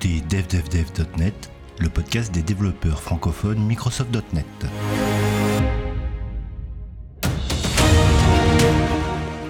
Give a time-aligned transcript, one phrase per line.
[0.00, 4.46] écoutez devdevdev.net, le podcast des développeurs francophones Microsoft.net.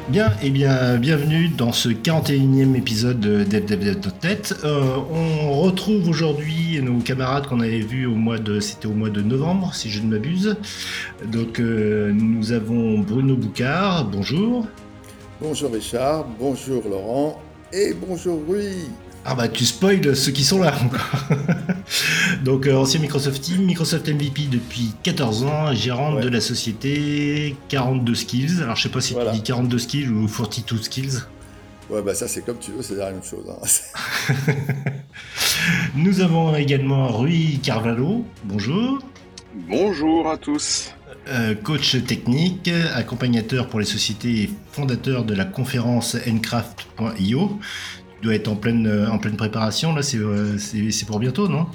[0.08, 4.56] Bien, et bien, bienvenue dans ce 41e épisode de DevDevDev.net.
[4.64, 9.10] Euh, on retrouve aujourd'hui nos camarades qu'on avait vus au mois de, c'était au mois
[9.10, 10.56] de novembre, si je ne m'abuse.
[11.26, 14.06] Donc, euh, nous avons Bruno Boucard.
[14.06, 14.66] Bonjour.
[15.40, 16.26] Bonjour Richard.
[16.40, 17.40] Bonjour Laurent.
[17.72, 18.88] Et bonjour Rui.
[19.32, 21.38] Ah bah tu spoil ceux qui sont là encore.
[22.44, 28.12] Donc euh, ancien Microsoft Team, Microsoft MVP depuis 14 ans, gérant de la société 42
[28.16, 28.60] Skills.
[28.60, 31.18] Alors je sais pas si tu dis 42 Skills ou 42 Skills.
[31.88, 33.44] Ouais bah ça c'est comme tu veux, c'est la même chose.
[33.48, 34.34] Hein.
[35.94, 38.24] Nous avons également Rui Carvalho.
[38.42, 38.98] Bonjour.
[39.68, 40.92] Bonjour à tous.
[41.28, 47.60] Euh, coach technique, accompagnateur pour les sociétés et fondateur de la conférence Ncraft.io
[48.22, 51.66] doit être en pleine, euh, en pleine préparation, là, euh, c'est pour bientôt, non?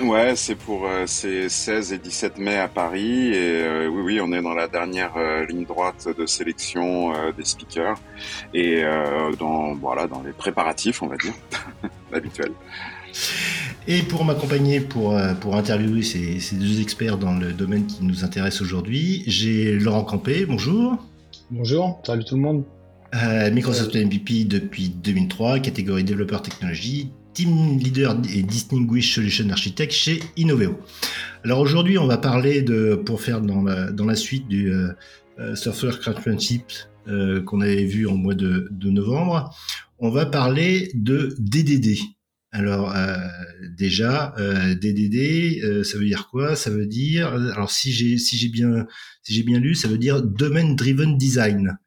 [0.00, 4.32] Ouais, c'est pour euh, 16 et 17 mai à Paris et euh, oui oui, on
[4.32, 5.14] est dans la dernière
[5.48, 8.00] ligne droite de sélection des speakers
[8.54, 8.82] et
[9.38, 11.34] dans voilà, dans les préparatifs, on va dire,
[12.12, 12.52] habituels.
[13.88, 18.22] Et pour m'accompagner pour, pour interviewer ces, ces, deux experts dans le domaine qui nous
[18.22, 20.96] intéresse aujourd'hui, j'ai Laurent Campé, bonjour.
[21.50, 22.64] Bonjour, salut tout le monde.
[23.14, 30.20] Euh, Microsoft MVP depuis 2003, catégorie développeur technologie, team leader et distinguished solution architect chez
[30.36, 30.78] Innoveo.
[31.42, 34.88] Alors aujourd'hui, on va parler de, pour faire dans la, dans la suite du euh,
[35.38, 36.64] euh Software Craftsmanship
[37.06, 39.56] euh, qu'on avait vu en mois de, de, novembre,
[39.98, 41.96] on va parler de DDD.
[42.50, 43.16] Alors euh,
[43.76, 44.34] déjà,
[44.80, 46.56] DDD, ça veut dire quoi?
[46.56, 48.86] Ça veut dire, alors si j'ai si j'ai bien
[49.22, 51.78] si j'ai bien lu, ça veut dire Domain Driven Design.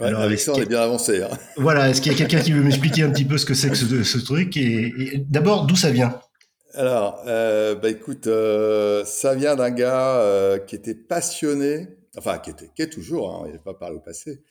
[0.00, 1.22] Alors, avec ça, on est bien avancé.
[1.22, 1.30] Hein.
[1.56, 3.70] Voilà, est-ce qu'il y a quelqu'un qui veut m'expliquer un petit peu ce que c'est
[3.70, 6.18] que ce, truc Et, d'abord, d'où ça vient?
[6.72, 11.86] Alors, euh, bah écoute, euh, ça vient d'un gars euh, qui était passionné,
[12.18, 14.42] enfin qui était, qui est toujours, hein, il n'est pas parlé au passé,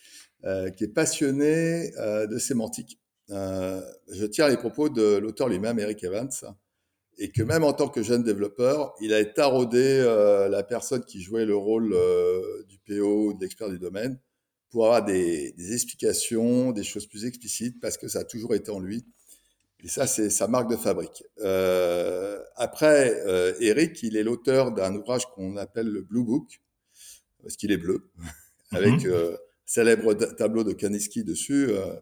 [0.78, 3.00] qui est passionné de sémantique.
[3.30, 6.30] Je tiens les propos de l'auteur lui-même, Eric Evans,
[7.18, 10.04] et que même en tant que jeune développeur, il a taraudé
[10.50, 11.96] la personne qui jouait le rôle
[12.68, 14.18] du PO, de l'expert du domaine
[14.74, 18.72] pour avoir des, des, explications, des choses plus explicites, parce que ça a toujours été
[18.72, 19.06] en lui.
[19.84, 21.24] Et ça, c'est sa marque de fabrique.
[21.42, 26.60] Euh, après, euh, Eric, il est l'auteur d'un ouvrage qu'on appelle le Blue Book,
[27.44, 28.10] parce qu'il est bleu,
[28.72, 29.12] avec mhm.
[29.12, 31.94] euh, célèbre tableau de Kandinsky dessus, euh,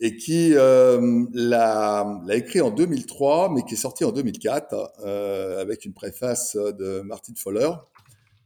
[0.00, 4.74] et qui l'a écrit en 2003, mais qui est sorti en 2004,
[5.04, 7.70] euh, avec une préface de Martin Fowler.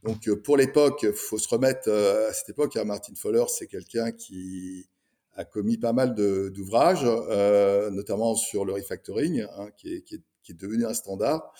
[0.02, 2.76] Donc euh, pour l'époque, faut se remettre euh, à cette époque.
[2.76, 4.88] Hein, Martin Fowler, c'est quelqu'un qui
[5.34, 10.22] a commis pas mal d'ouvrages, euh, notamment sur le refactoring, hein, qui, est, qui, est,
[10.42, 11.52] qui, est, devenu un standard.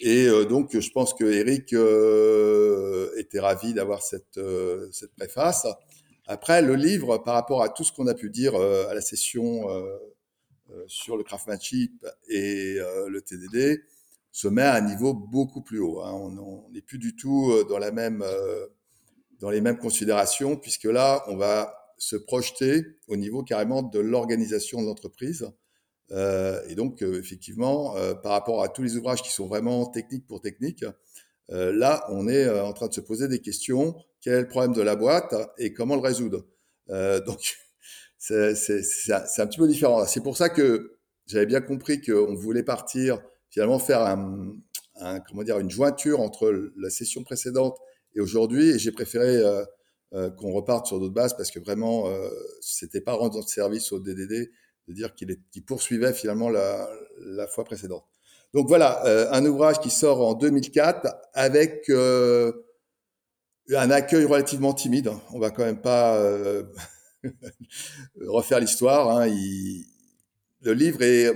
[0.00, 5.66] Et euh, donc, je pense que Eric euh, était ravi d'avoir cette, euh, cette préface.
[6.26, 9.68] Après, le livre, par rapport à tout ce qu'on a pu dire à la session
[10.86, 13.82] sur le craftsmanship et le TDD,
[14.34, 16.00] se met à un niveau beaucoup plus haut.
[16.00, 16.10] Hein.
[16.12, 18.66] On n'est plus du tout euh, dans, la même, euh,
[19.38, 24.82] dans les mêmes considérations, puisque là, on va se projeter au niveau carrément de l'organisation
[24.82, 25.48] de l'entreprise.
[26.10, 29.86] Euh, et donc, euh, effectivement, euh, par rapport à tous les ouvrages qui sont vraiment
[29.86, 30.84] techniques pour technique,
[31.48, 33.94] là, on est en train de se poser des questions.
[34.20, 36.44] Quel est le problème de la boîte et comment le résoudre?
[36.88, 37.56] Donc,
[38.18, 40.06] c'est un, un petit peu différent.
[40.06, 40.96] C'est pour ça que
[41.26, 43.22] j'avais bien compris qu'on voulait partir
[43.54, 44.52] finalement faire un,
[44.96, 47.78] un, comment dire, une jointure entre la session précédente
[48.16, 48.70] et aujourd'hui.
[48.70, 49.64] Et j'ai préféré euh,
[50.12, 52.28] euh, qu'on reparte sur d'autres bases parce que vraiment, euh,
[52.60, 54.50] c'était pas rendre service au DDD
[54.88, 58.04] de dire qu'il qu poursuivait finalement la, la, fois précédente.
[58.52, 62.52] Donc voilà, euh, un ouvrage qui sort en 2004 avec euh,
[63.74, 65.10] un accueil relativement timide.
[65.32, 66.64] On va quand même pas euh,
[68.26, 69.16] refaire l'histoire.
[69.16, 69.26] Hein.
[70.60, 71.30] le livre est,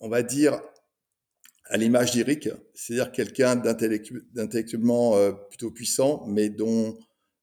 [0.00, 0.60] on va dire,
[1.70, 6.98] à l'image d'Eric, c'est-à-dire quelqu'un d'intellectuellement euh, plutôt puissant, mais dont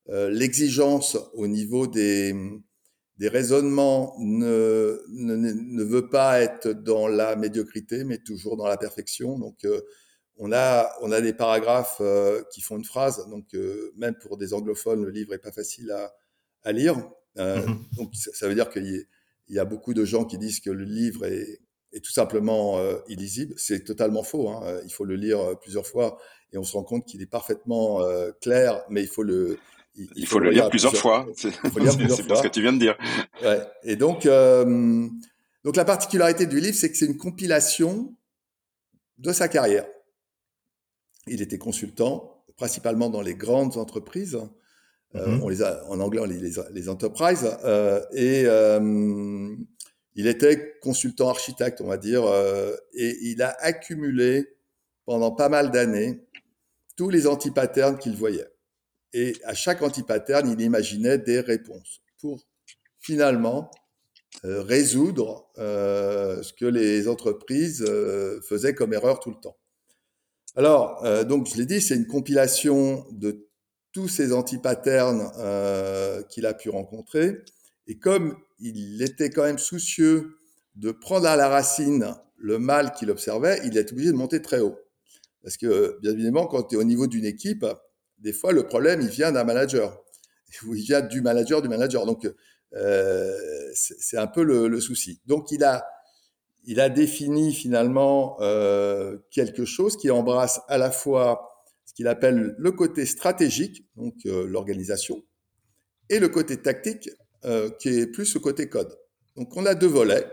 [0.09, 2.35] euh, l'exigence au niveau des,
[3.17, 8.75] des raisonnements ne, ne, ne, veut pas être dans la médiocrité, mais toujours dans la
[8.75, 9.39] perfection.
[9.39, 9.79] Donc, euh,
[10.35, 14.35] on, a, on a des paragraphes euh, qui font une phrase, donc euh, même pour
[14.35, 16.13] des anglophones, le livre est pas facile à,
[16.63, 16.97] à lire.
[17.37, 17.95] Mm-hmm.
[17.95, 19.05] Donc, ça veut dire qu'il
[19.47, 21.61] y, y a beaucoup de gens qui disent que le livre est,
[21.93, 23.53] est tout simplement euh, illisible.
[23.57, 24.49] C'est totalement faux.
[24.49, 24.79] Hein.
[24.85, 26.17] Il faut le lire euh, plusieurs fois
[26.51, 29.59] et on se rend compte qu'il est parfaitement euh, clair, mais il faut le
[29.95, 31.25] il, il faut, faut, le lire, lire plusieurs, fois.
[31.35, 32.95] C'est ce que tu viens de dire.
[33.43, 33.59] Ouais.
[33.83, 35.07] Et donc, euh,
[35.63, 38.15] donc la particularité du livre, c'est que c'est une compilation
[39.17, 39.87] de sa carrière.
[41.25, 44.39] Il était consultant, principalement dans les grandes entreprises.
[45.15, 45.43] Euh, mhm.
[45.43, 47.49] on les a, en anglais, on les, les, enterprises.
[47.63, 49.55] Euh, et euh,
[50.17, 52.23] il était consultant architecte, on va dire,
[52.93, 54.57] et il a accumulé
[55.05, 56.19] pendant pas mal d'années
[56.97, 58.49] tous les antipatterns qu'il voyait.
[59.13, 62.43] Et à chaque antipattern, il imaginait des réponses pour
[62.99, 63.71] finalement
[64.43, 67.85] résoudre ce que les entreprises
[68.49, 69.57] faisaient comme erreur tout le temps.
[70.55, 73.47] Alors, donc, je l'ai dit, c'est une compilation de
[73.97, 77.39] tous ces antipatterns euh, qu'il a pu rencontrer.
[77.87, 80.37] Et comme il était quand même soucieux
[80.75, 84.59] de prendre à la racine le mal qu'il observait, il est obligé de monter très
[84.59, 84.77] haut.
[85.43, 87.65] Parce que, bien évidemment, quand tu es au niveau d'une équipe,
[88.19, 90.03] des fois, le problème, il vient d'un manager.
[90.67, 92.05] Ou il vient du manager du manager.
[92.05, 92.29] Donc,
[92.73, 93.37] euh,
[93.73, 95.21] c'est un peu le, souci.
[95.25, 95.83] Donc, il a,
[96.89, 101.57] défini finalement euh, quelque chose qui embrasse à la fois
[101.97, 105.23] qu'il appelle le côté stratégique, donc euh, l'organisation,
[106.09, 107.09] et le côté tactique,
[107.45, 108.97] euh, qui est plus le côté code.
[109.35, 110.25] Donc on a deux volets,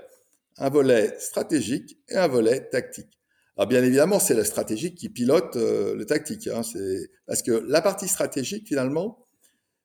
[0.58, 3.18] un volet stratégique et un volet tactique.
[3.56, 6.62] Alors bien évidemment, c'est le stratégique qui pilote euh, le tactique, hein,
[7.26, 9.26] parce que la partie stratégique finalement,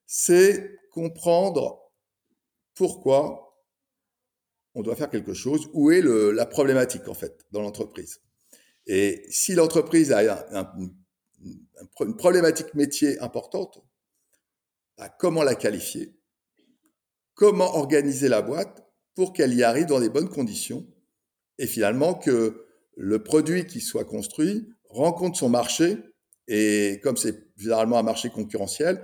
[0.06, 1.92] c'est comprendre
[2.74, 3.62] pourquoi
[4.74, 8.22] on doit faire quelque chose, où est le, la problématique en fait dans l'entreprise.
[8.88, 10.20] Et si l'entreprise a
[10.52, 10.74] un, un,
[12.02, 13.84] une problématique métier importante,
[14.98, 16.19] bah, comment la qualifier
[17.40, 20.86] Comment organiser la boîte pour qu'elle y arrive dans les bonnes conditions
[21.58, 22.66] et finalement que
[22.98, 26.00] le produit qui soit construit rencontre son marché
[26.50, 29.02] et comme c'est généralement un marché concurrentiel,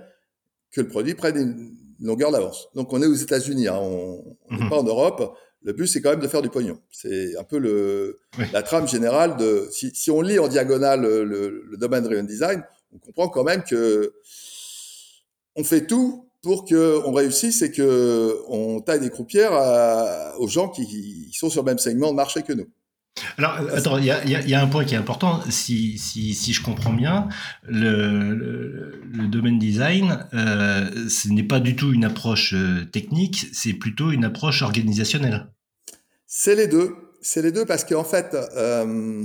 [0.70, 2.68] que le produit prenne une longueur d'avance.
[2.74, 5.34] Donc on est aux États-Unis, hein, on n'est mmh pas en Europe.
[5.62, 6.78] Le but, c'est quand même de faire du pognon.
[6.90, 8.18] C'est un peu le,
[8.52, 9.66] la trame générale de.
[9.72, 12.62] Si, si, on lit en diagonale le, le, domaine driven design,
[12.92, 14.12] on comprend quand même que
[15.54, 19.52] on fait tout pour qu'on réussisse et qu'on taille des croupières
[20.38, 22.66] aux gens qui, sont sur le même segment de marché que nous.
[23.38, 25.40] Alors, attends, il y a, y a, un point qui est important.
[25.48, 27.28] Si, si, si je comprends bien,
[27.62, 33.72] le, le, domaine design, euh, ce n'est pas du tout une approche euh, technique, c'est
[33.72, 35.48] plutôt une approche organisationnelle.
[36.26, 36.94] C'est les deux.
[37.22, 39.24] C'est les deux parce qu'en fait, euh,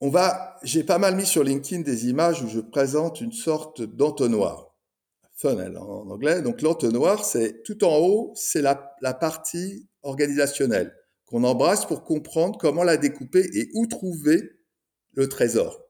[0.00, 0.56] on va.
[0.62, 4.67] J'ai pas mal mis sur LinkedIn des images où je présente une sorte d'entonnoir,
[5.38, 6.42] funnel en anglais.
[6.42, 10.94] Donc l'entonnoir, c'est tout en haut, c'est la, la partie organisationnelle
[11.26, 14.50] qu'on embrasse pour comprendre comment la découper et où trouver
[15.12, 15.80] le trésor.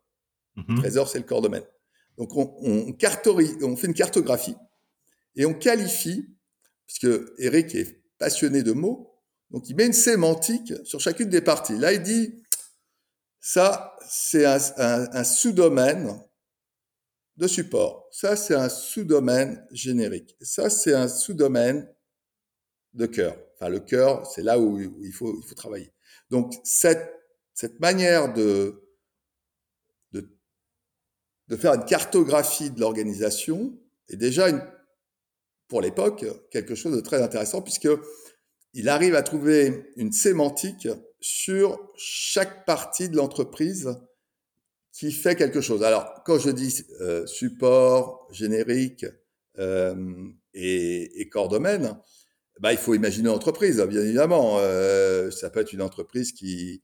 [0.57, 0.79] Le mhm.
[0.81, 1.65] trésor, c'est le corps domaine.
[2.17, 2.97] Donc on, on,
[3.63, 4.57] on fait une cartographie
[5.37, 6.29] et on qualifie,
[6.87, 7.09] puisque
[7.39, 9.15] Eric est passionné de mots,
[9.51, 11.79] donc il met une sémantique sur chacune des parties.
[11.79, 12.43] Là, il dit,
[13.41, 16.21] ça, c'est un, sous-domaine
[17.39, 18.09] de support.
[18.11, 20.37] Ça, c'est un sous-domaine générique.
[20.41, 21.89] Ça, c'est un sous-domaine
[22.95, 23.37] de cœur.
[23.55, 25.93] Enfin, le cœur, c'est là où, il, faut, il faut travailler.
[26.31, 27.15] Donc, cette,
[27.55, 28.83] cette manière de,
[30.11, 30.37] de,
[31.47, 33.79] de faire une cartographie de l'organisation
[34.09, 34.63] est déjà, une,
[35.69, 37.89] pour l'époque, quelque chose de très intéressant, puisque
[38.75, 40.89] il arrive à trouver une sémantique
[41.21, 43.97] sur chaque partie de l'entreprise
[44.99, 45.85] qui fait quelque chose.
[45.85, 49.07] Alors, quand je dis euh, support, générique
[49.59, 49.95] euh,
[50.55, 51.97] et, et, corps domaine,
[52.59, 54.57] bah, il faut imaginer l'entreprise, bien évidemment.
[54.59, 56.83] Euh, ça peut être une entreprise qui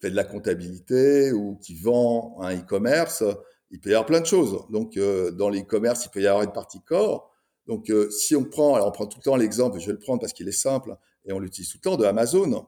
[0.00, 3.22] fait de la comptabilité ou qui vend un e-commerce.
[3.70, 4.66] Il peut y avoir plein de choses.
[4.70, 7.30] Donc, dans l'e-commerce, il peut y avoir une partie corps.
[7.66, 9.98] Donc, euh, si on prend, alors on prend tout le temps l'exemple, je vais le
[9.98, 12.66] prendre parce qu'il est simple et on l'utilise tout le temps, de Amazon.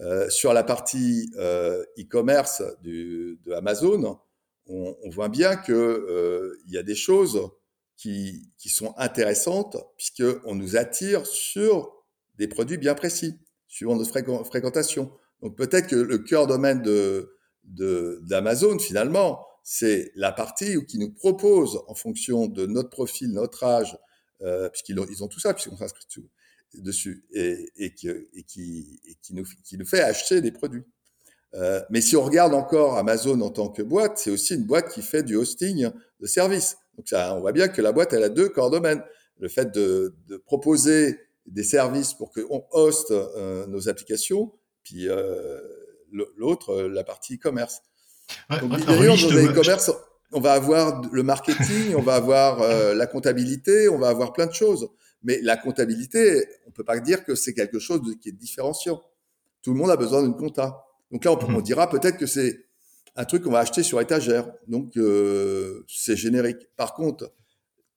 [0.00, 4.18] Euh, sur la partie euh, e-commerce de Amazon,
[4.66, 7.50] on, on, voit bien qu'il euh, y a des choses
[7.96, 11.92] qui, qui sont intéressantes puisqu'on nous attire sur
[12.38, 13.38] des produits bien précis,
[13.68, 14.10] suivant notre
[14.44, 15.12] fréquentation.
[15.42, 21.82] Donc peut-être que le cœur domaine de d'Amazon, finalement, c'est la partie qui nous propose,
[21.86, 23.98] en fonction de notre profil, notre âge,
[24.42, 26.06] euh, puisqu'ils ont, ils ont tout ça, puisqu'on s'inscrit
[26.74, 30.84] dessus, et, et, qui, et, qui, et qui, nous, qui nous fait acheter des produits.
[31.54, 34.92] Euh, mais si on regarde encore Amazon en tant que boîte, c'est aussi une boîte
[34.92, 36.76] qui fait du hosting de services.
[36.96, 39.02] Donc ça, on voit bien que la boîte, elle a deux corps domaines.
[39.38, 44.52] Le fait de, de proposer des services pour qu'on hoste euh, nos applications,
[44.84, 45.60] puis euh,
[46.36, 47.80] l'autre, la partie e-commerce.
[48.60, 49.90] Donc, d'ailleurs, dans e-commerce,
[50.32, 54.52] on va avoir le marketing, on va avoir la comptabilité, on va avoir plein de
[54.52, 54.88] choses.
[55.22, 59.02] Mais la comptabilité, on peut pas dire que c'est quelque chose qui est différenciant.
[59.62, 60.84] Tout le monde a besoin d'une compta.
[61.10, 62.64] Donc là, on, on dira peut-être que c'est
[63.16, 64.50] un truc qu'on va acheter sur étagère.
[64.66, 66.68] Donc, euh, c'est générique.
[66.76, 67.32] Par contre,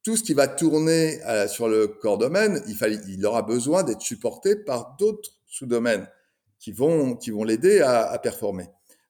[0.04, 3.84] tout ce qui va tourner euh, sur le corps domaine, il, fallait, il aura besoin
[3.84, 6.08] d'être supporté par d'autres sous-domaines
[6.60, 8.66] qui vont, qui vont l'aider à, à performer.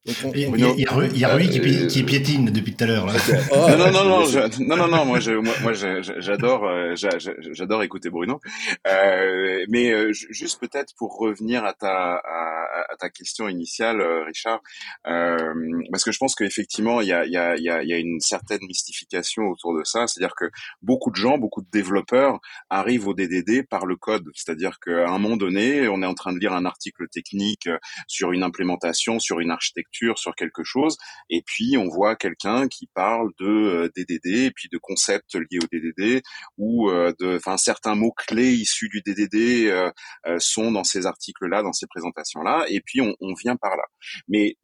[0.05, 0.13] Il,
[0.59, 0.85] y a, il, y
[1.23, 3.05] a, Rui, qui, euh, qui, piétine depuis tout à l'heure.
[3.05, 3.13] Là.
[3.53, 8.41] Oh, non, non, non, non, je, non, non, non, moi, j'adore, euh, j'adore écouter Bruno.
[8.85, 14.61] Euh, mais euh, juste peut-être pour revenir à ta, à, à ta question initiale, Richard,
[15.07, 15.53] euh,
[15.89, 18.19] parce que je pense qu'effectivement, il y a, il y, a, il y a une
[18.19, 20.05] certaine mystification autour de ça.
[20.07, 24.29] C'est-à-dire que beaucoup de gens, beaucoup de développeurs arrivent au DDD par le code.
[24.33, 27.69] C'est-à-dire qu'à un moment donné, on est en train de lire un article technique
[28.07, 30.97] sur une implémentation, sur une architecture sur quelque chose,
[31.29, 35.59] et puis on voit quelqu'un qui parle de DDD euh, et puis de concepts liés
[35.61, 36.21] au DDD
[36.57, 39.91] ou euh, de, enfin certains mots clés issus du DDD euh,
[40.39, 43.83] sont dans ces articles-là, dans ces présentations-là, et puis on, on vient par là.
[44.27, 44.57] Mais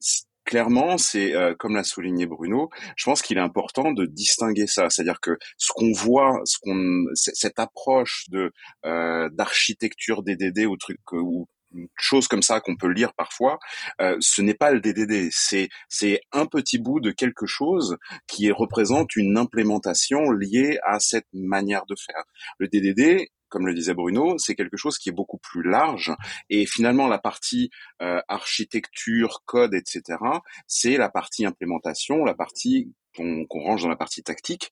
[0.46, 5.20] clairement, c'est comme l'a souligné Bruno, je pense qu'il est important de distinguer ça, c'est-à-dire
[5.22, 8.52] que ce qu'on voit, ce qu'on, cette approche de
[8.84, 13.60] d'architecture DDD ou truc ou une chose comme ça qu'on peut lire parfois,
[14.02, 17.98] euh, ce n'est pas le DDD, c'est c'est un petit bout de quelque chose
[18.28, 22.24] qui représente une implémentation liée à cette manière de faire.
[22.58, 26.14] Le DDD, comme le disait Bruno, c'est quelque chose qui est beaucoup plus large
[26.50, 27.70] et finalement la partie
[28.02, 30.20] euh, architecture, code, etc.,
[30.68, 34.72] c'est la partie implémentation, la partie qu'on range dans la partie tactique.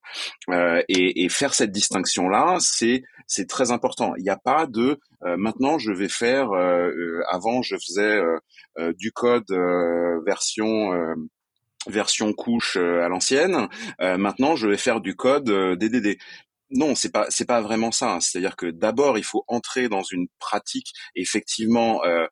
[0.49, 4.15] Euh, et, et, faire cette distinction-là, c'est très important.
[4.17, 6.51] Il n'y a pas de euh, maintenant je vais faire.
[6.51, 8.21] Euh, euh avant, je faisais
[8.79, 9.51] euh, du code
[10.25, 10.91] version
[11.87, 13.67] version couche à l'ancienne.
[13.99, 16.17] maintenant, je vais faire du code DDD
[16.71, 18.17] non, c'est pas c'est pas vraiment ça.
[18.19, 22.27] C'est-à-dire que d'abord il faut entrer dans une pratique effectivement euh,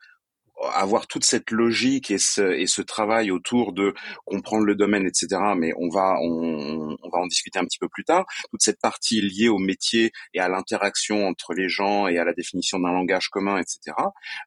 [0.74, 3.94] avoir toute cette logique et ce, et ce travail autour de
[4.26, 5.28] comprendre le domaine, etc.
[5.58, 8.26] Mais on va on, on, va en discuter un petit peu plus tard.
[8.52, 12.34] Toute cette partie liée au métier et à l'interaction entre les gens et à la
[12.34, 13.96] définition d'un langage commun, etc.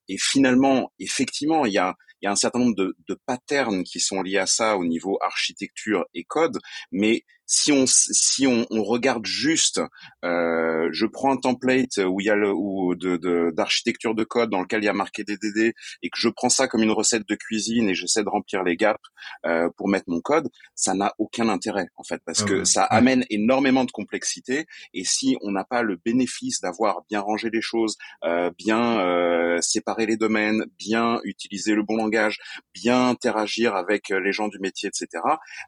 [0.09, 4.01] Et finalement, effectivement, il y a y a un certain nombre de, de patterns qui
[4.01, 6.59] sont liés à ça au niveau architecture et code,
[6.91, 9.81] mais si on si on, on regarde juste,
[10.23, 13.17] euh, je prends un template où il y a le ou de
[13.51, 16.69] d'architecture de, code dans lequel il y a marqué DDD et que je prends ça
[16.69, 19.01] comme une recette de cuisine et j'essaie de remplir les gaps
[19.47, 22.85] euh, pour mettre mon code, ça n'a aucun intérêt en fait parce ah que ça
[22.85, 27.63] amène énormément de complexité et si on n'a pas le bénéfice d'avoir bien rangé les
[27.63, 32.41] choses, euh, bien euh, séparé les domaines, bien utiliser le bon langage,
[32.75, 35.23] bien interagir avec les gens du métier, etc.,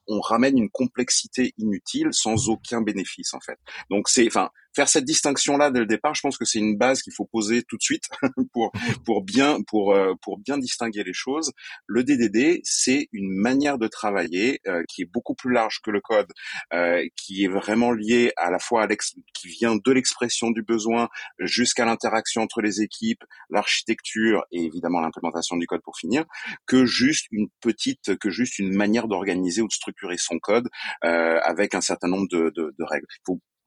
[0.06, 3.58] on ramène une complexité inutile inutile sans aucun bénéfice en fait.
[3.90, 6.76] Donc c'est, enfin, faire cette distinction là dès le départ, je pense que c'est une
[6.76, 8.04] base qu'il faut poser tout de suite
[8.52, 8.72] pour
[9.04, 11.52] pour bien pour euh, pour bien distinguer les choses.
[11.86, 16.00] Le DDD, c'est une manière de travailler euh, qui est beaucoup plus large que le
[16.00, 16.32] code,
[16.72, 20.62] euh, qui est vraiment lié à la fois à l'ex qui vient de l'expression du
[20.62, 21.08] besoin
[21.38, 26.24] jusqu'à l'interaction entre les équipes, l'architecture et évidemment l'implémentation du code pour finir,
[26.66, 30.68] que juste une petite que juste une manière d'organiser ou de structurer son code
[31.02, 33.06] avec un certain nombre de, de, de règles.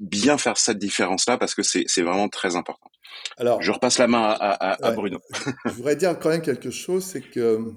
[0.04, 2.90] Bien faire cette différence-là parce que c'est vraiment très important.
[3.38, 5.20] Alors, je repasse la main à, à, Bruno.
[5.66, 7.74] je voudrais dire quand même quelque chose, c'est que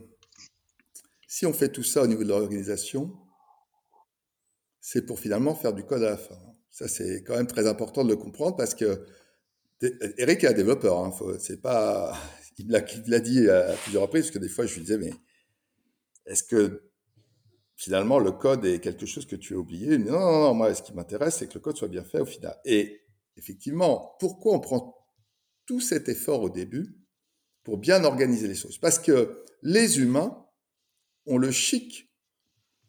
[1.28, 3.16] si on fait tout ça au niveau de l'organisation,
[4.80, 6.38] c'est pour finalement faire du code à la fin.
[6.71, 9.06] Ça, c'est quand même très important de le comprendre parce que
[10.18, 10.99] Eric est un développeur.
[10.99, 12.16] Hein, c'est pas,
[12.59, 15.12] il l'a dit à plusieurs reprises parce que des fois je lui disais mais
[16.26, 16.90] est-ce que
[17.76, 19.99] finalement, le code est quelque chose que tu as oublié.
[19.99, 22.26] non, non, non, moi, ce qui m'intéresse, c'est que le code soit bien fait au
[22.26, 22.59] final.
[22.64, 23.02] Et
[23.37, 24.97] effectivement, pourquoi on prend
[25.66, 26.97] tout cet effort au début
[27.62, 28.78] pour bien organiser les choses?
[28.78, 30.47] Parce que les humains
[31.26, 32.11] ont le chic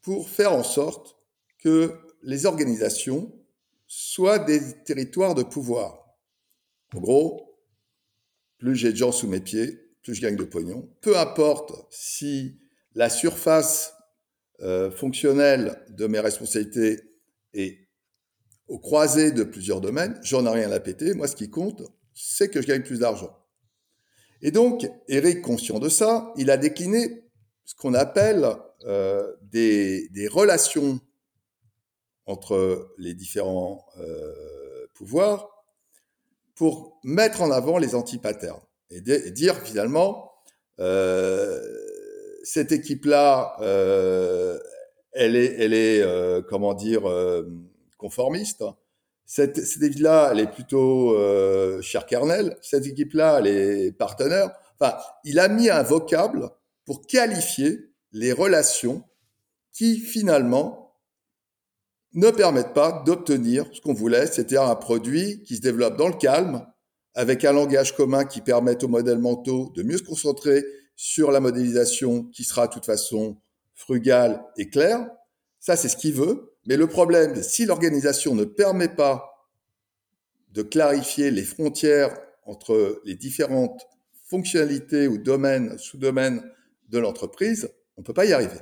[0.01, 1.17] pour faire en sorte
[1.59, 3.33] que les organisations
[3.87, 6.15] soient des territoires de pouvoir.
[6.93, 7.59] En gros,
[8.57, 10.89] plus j'ai de gens sous mes pieds, plus je gagne de pognon.
[11.01, 12.59] Peu importe si
[12.93, 13.93] la surface
[14.61, 17.01] euh, fonctionnel de mes responsabilités
[17.53, 17.87] et
[18.67, 21.13] au croisé de plusieurs domaines, j'en ai rien à péter.
[21.13, 21.83] Moi, ce qui compte,
[22.13, 23.37] c'est que je gagne plus d'argent.
[24.41, 27.23] Et donc, Eric, conscient de ça, il a décliné
[27.65, 28.47] ce qu'on appelle
[28.85, 30.99] euh, des, relations
[32.25, 35.65] entre les différents euh, pouvoirs
[36.55, 40.31] pour mettre en avant les anti-patterns et, et, dire finalement,
[40.79, 41.86] euh,
[42.47, 44.57] cette équipe-là, euh,
[45.11, 47.43] elle est, elle est euh, comment dire, euh,
[47.97, 48.63] conformiste.
[49.25, 51.13] Cette, équipe-là, elle est plutôt
[51.81, 52.55] cher kernel.
[52.61, 54.51] Cette équipe-là, elle est partenaire.
[54.79, 56.49] Enfin, il a mis un vocable
[56.85, 59.03] pour qualifier les relations
[59.73, 60.95] qui finalement
[62.13, 66.13] ne permettent pas d'obtenir ce qu'on voulait, c'est-à-dire un produit qui se développe dans le
[66.13, 66.65] calme,
[67.13, 70.63] avec un langage commun qui permette aux modèles mentaux de mieux se concentrer
[70.97, 73.37] sur la modélisation qui sera de toute façon
[73.75, 75.07] frugale et claire.
[75.59, 76.55] Ça, c'est ce qu'il veut.
[76.65, 79.47] Mais le problème, si l'organisation ne permet pas
[80.49, 83.87] de clarifier les frontières entre les différentes
[84.25, 86.43] fonctionnalités ou domaines, sous-domaines
[86.89, 88.59] de l'entreprise, on ne peut pas y arriver.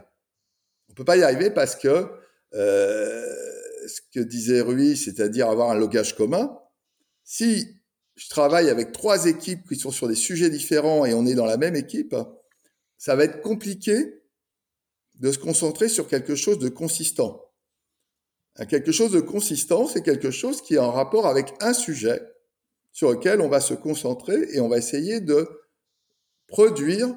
[0.89, 2.11] On ne peut pas y arriver parce que
[2.53, 3.35] euh,
[3.87, 6.59] ce que disait Rui, c'est-à-dire avoir un logage commun,
[7.23, 7.79] si
[8.15, 11.45] je travaille avec trois équipes qui sont sur des sujets différents et on est dans
[11.45, 12.15] la même équipe,
[12.97, 14.21] ça va être compliqué
[15.15, 17.41] de se concentrer sur quelque chose de consistant.
[18.69, 22.21] Quelque chose de consistant, c'est quelque chose qui est en rapport avec un sujet
[22.93, 25.47] sur lequel on va se concentrer et on va essayer de
[26.47, 27.13] produire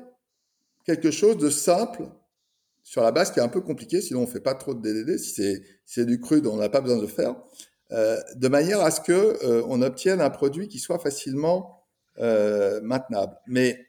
[0.85, 2.09] quelque chose de simple
[2.83, 4.81] sur la base qui est un peu compliquée, sinon on ne fait pas trop de
[4.81, 7.37] DDD, si c'est du crude, on n'a pas besoin de faire,
[7.91, 11.87] de manière à ce que euh, on obtienne un produit qui soit facilement
[12.19, 13.39] euh, maintenable.
[13.47, 13.87] Mais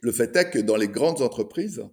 [0.00, 1.86] le fait est que dans les grandes entreprises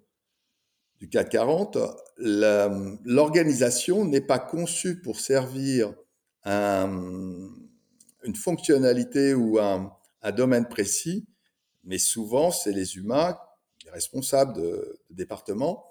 [0.99, 1.77] du CAC 40,
[2.17, 5.93] l'organisation n'est pas conçue pour servir
[6.43, 7.49] un,
[8.23, 9.93] une fonctionnalité ou un,
[10.35, 11.25] domaine précis,
[11.85, 13.39] mais souvent, c'est les humains,
[13.85, 15.85] les responsables de, départements,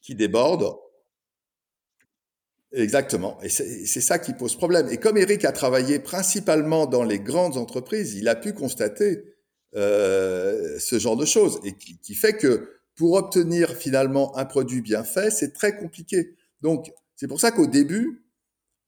[0.00, 0.74] qui débordent.
[2.72, 3.38] Exactement.
[3.42, 4.88] Et c'est ça qui pose problème.
[4.90, 9.24] Et comme Eric a travaillé principalement dans les grandes entreprises, il a pu constater
[9.74, 14.80] euh, ce genre de choses et qui, qui, fait que pour obtenir finalement un produit
[14.80, 16.34] bien fait, c'est très compliqué.
[16.62, 18.22] Donc, c'est pour ça qu'au début,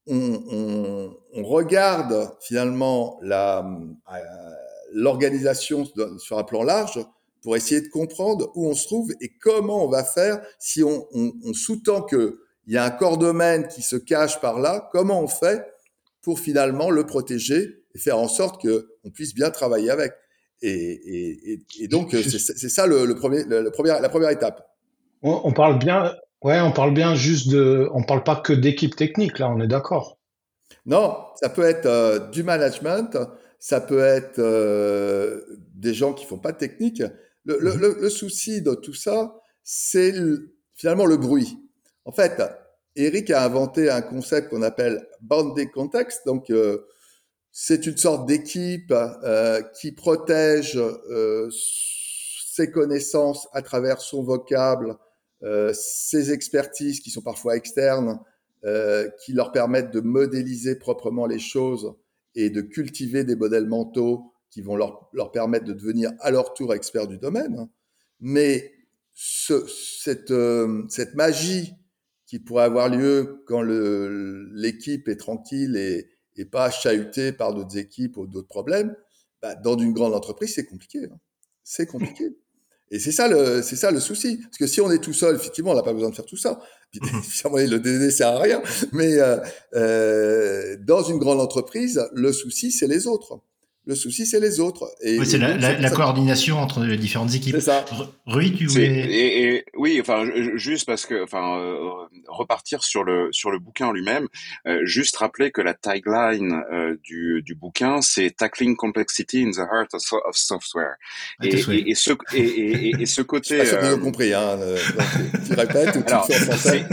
[0.07, 3.61] on, regarde finalement euh,
[4.93, 5.85] l'organisation
[6.17, 6.99] sur un plan large
[7.41, 11.07] pour essayer de comprendre où on se trouve et comment on va faire si on,
[11.53, 12.01] sous-tend
[12.65, 15.65] qu'il y a un corps domaine qui se cache par là, comment on fait
[16.21, 20.11] pour finalement le protéger et faire en sorte qu'on puisse bien travailler avec?
[20.61, 24.67] Et, donc, c'est ça le, premier, la première étape.
[25.21, 26.13] On parle bien,
[26.45, 29.67] Ouais, on parle bien juste de, on parle pas que d'équipe technique, là, on est
[29.67, 30.19] d'accord.
[30.85, 33.17] Non, ça peut être euh, du management,
[33.57, 35.41] ça peut être euh,
[35.73, 37.01] des gens qui font pas de technique.
[37.45, 38.09] Le, le, mhm.
[38.09, 40.13] souci de tout ça, c'est
[40.75, 41.57] finalement le bruit.
[42.05, 42.41] En fait,
[42.95, 46.21] Eric a inventé un concept qu'on appelle bounded context.
[46.25, 46.87] Donc, euh,
[47.51, 48.93] c'est une sorte d'équipe
[49.79, 50.79] qui protège
[52.55, 54.97] ses connaissances à travers son vocable,
[55.43, 58.19] euh, ces expertises qui sont parfois externes,
[58.63, 61.93] euh, qui leur permettent de modéliser proprement les choses
[62.33, 66.53] et de cultiver des modèles mentaux qui vont leur, leur permettre de devenir à leur
[66.53, 67.67] tour experts du domaine.
[68.21, 68.71] Mais
[69.13, 71.73] ce, cette, euh, cette magie
[72.25, 78.17] qui pourrait avoir lieu quand l'équipe est tranquille et, et pas chahutée par d'autres équipes
[78.17, 78.95] ou d'autres problèmes,
[79.41, 81.05] bah, dans une grande entreprise, c'est compliqué.
[81.05, 81.17] Hein.
[81.63, 82.35] C'est compliqué.
[82.91, 84.37] Et c'est ça le, c'est ça le souci.
[84.37, 86.37] Parce que si on est tout seul, effectivement, on n'a pas besoin de faire tout
[86.37, 86.59] ça.
[86.91, 87.01] Puis,
[87.67, 88.61] le DDD sert à rien.
[88.91, 89.37] Mais euh,
[89.73, 93.41] euh, dans une grande entreprise, le souci, c'est les autres.
[93.87, 94.89] Le souci, c'est les autres.
[95.01, 97.55] Et, oui, c'est la, coordination entre les différentes équipes.
[97.55, 97.85] C'est ça.
[98.25, 98.85] Rui, tu voulais...
[98.85, 101.77] Et, et, oui, enfin, juste parce que, enfin, euh,
[102.27, 104.27] repartir sur le sur le bouquin lui-même,
[104.67, 109.67] euh, juste rappeler que la tagline euh, du du bouquin, c'est Tackling Complexity in the
[109.69, 110.95] Heart of, Software.
[111.43, 113.59] Et, et, ce et, ce côté.
[113.59, 114.33] Je sais pas compris.
[114.33, 114.57] Hein,
[115.45, 116.85] tu répètes ou tu Alors, fais en français.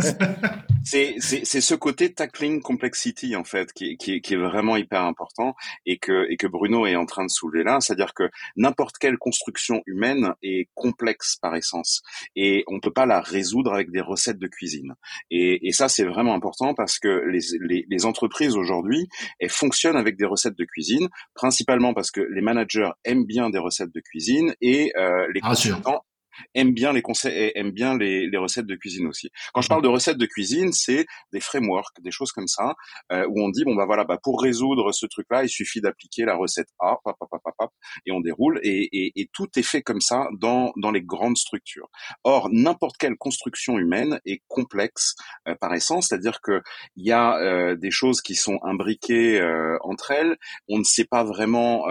[0.85, 5.55] C'est c'est ce côté tackling complexity en fait qui, qui, qui est vraiment hyper important
[5.87, 9.17] et que et que Bruno est en train de soulever là, c'est-à-dire que n'importe quelle
[9.17, 12.03] construction humaine est complexe par essence
[12.35, 14.95] et on peut pas la résoudre avec des recettes de cuisine.
[15.31, 19.09] Et, et ça, c'est vraiment important parce que les, les, les entreprises aujourd'hui,
[19.39, 23.59] elles fonctionnent avec des recettes de cuisine, principalement parce que les managers aiment bien des
[23.59, 26.03] recettes de cuisine et euh, les consultants
[26.55, 29.31] aime bien les conseils, aime bien les, les, recettes de cuisine aussi.
[29.53, 32.75] Quand je parle de recettes de cuisine, c'est des frameworks, des choses comme ça,
[33.13, 36.25] euh, où on dit bon bah voilà, bah pour résoudre ce truc-là, il suffit d'appliquer
[36.25, 37.71] la recette A, pap, pap, pap,
[38.07, 41.37] et on déroule, et, et, et, tout est fait comme ça dans dans les grandes
[41.37, 41.89] structures.
[42.25, 45.15] Or, n'importe quelle construction humaine est complexe
[45.49, 46.63] euh, par essence, c'est-à-dire que
[46.97, 50.37] il y a euh, des choses qui sont imbriquées euh, entre elles,
[50.69, 51.85] on ne sait pas vraiment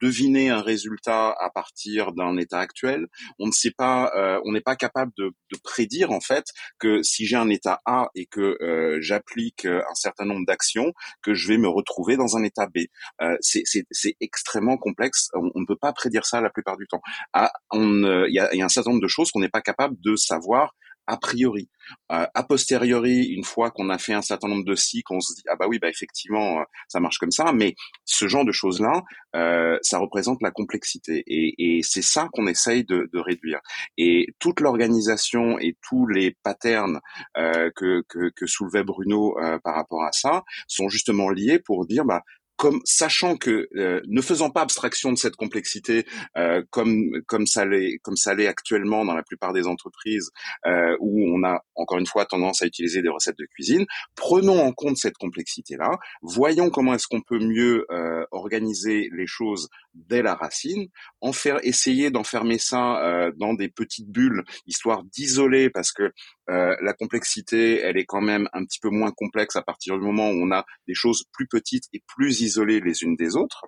[0.00, 3.06] deviner un résultat à partir d'un état actuel
[3.38, 6.44] on ne sait pas, euh, on n'est pas capable de, de, prédire en fait
[6.78, 10.92] que si j'ai un état A et que euh, j'applique euh, un certain nombre d'actions,
[11.22, 12.80] que je vais me retrouver dans un état B.
[13.20, 15.28] Euh, c'est extrêmement complexe.
[15.34, 17.02] On, ne peut pas prédire ça la plupart du temps.
[17.32, 19.96] Ah, il y, a, y a un certain nombre de choses qu'on n'est pas capable
[20.00, 20.74] de savoir
[21.06, 21.68] a priori.
[22.12, 25.34] Euh, a posteriori, une fois qu'on a fait un certain nombre de cycles, on se
[25.34, 27.52] dit ah bah oui bah effectivement euh, ça marche comme ça.
[27.52, 29.02] Mais ce genre de choses là,
[29.34, 33.60] euh, ça représente la complexité et, et c'est ça qu'on essaye de, de, réduire.
[33.96, 37.00] Et toute l'organisation et tous les patterns
[37.36, 41.86] euh, que, que, que, soulevait Bruno euh, par rapport à ça sont justement liés pour
[41.86, 42.22] dire bah
[42.62, 47.64] comme sachant que euh, ne faisant pas abstraction de cette complexité euh, comme comme ça
[47.64, 50.30] l'est comme ça l'est actuellement dans la plupart des entreprises
[50.64, 54.60] euh, où on a encore une fois tendance à utiliser des recettes de cuisine prenons
[54.60, 55.90] en compte cette complexité là
[56.22, 57.84] voyons comment est-ce qu'on peut mieux
[58.30, 60.86] organiser les choses dès la racine
[61.20, 66.12] en faire essayer d'enfermer ça dans des petites bulles histoire d'isoler parce que
[66.48, 70.28] la complexité elle est quand même un petit peu moins complexe à partir du moment
[70.28, 73.64] où on a des choses plus petites et plus isolées les unes des autres.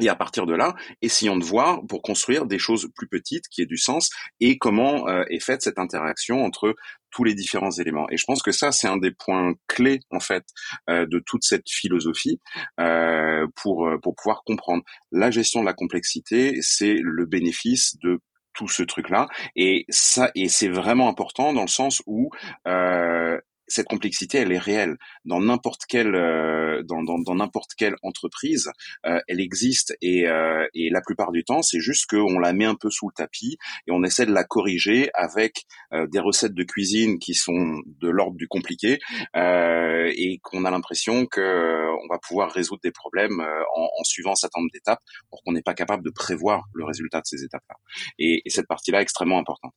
[0.00, 3.60] Et à partir de là, essayons de voir pour construire des choses plus petites qui
[3.60, 4.08] aient du sens
[4.40, 6.74] et comment euh, est faite cette interaction entre
[7.10, 8.08] tous les différents éléments.
[8.10, 10.44] Et je pense que ça, c'est un des points clés en fait
[10.88, 12.40] euh, de toute cette philosophie
[12.78, 16.58] euh, pour pour pouvoir comprendre la gestion de la complexité.
[16.62, 18.20] C'est le bénéfice de
[18.52, 19.28] tout ce truc-là.
[19.56, 22.30] Et ça, et c'est vraiment important dans le sens où
[22.66, 27.94] euh, cette complexité, elle est réelle dans n'importe quelle euh, dans, dans, dans n'importe quelle
[28.02, 28.70] entreprise,
[29.06, 32.64] euh, elle existe et, euh, et la plupart du temps, c'est juste qu'on la met
[32.64, 36.62] un peu sous le tapis et on essaie de la corriger avec des recettes de
[36.62, 38.98] cuisine qui sont de l'ordre du compliqué
[39.34, 44.60] et qu'on a l'impression que on va pouvoir résoudre des problèmes en, en suivant certain
[44.60, 47.76] nombre d'étapes, pour qu'on n'est pas capable de prévoir le résultat de ces étapes-là.
[48.18, 49.74] Et, et cette partie-là est extrêmement importante.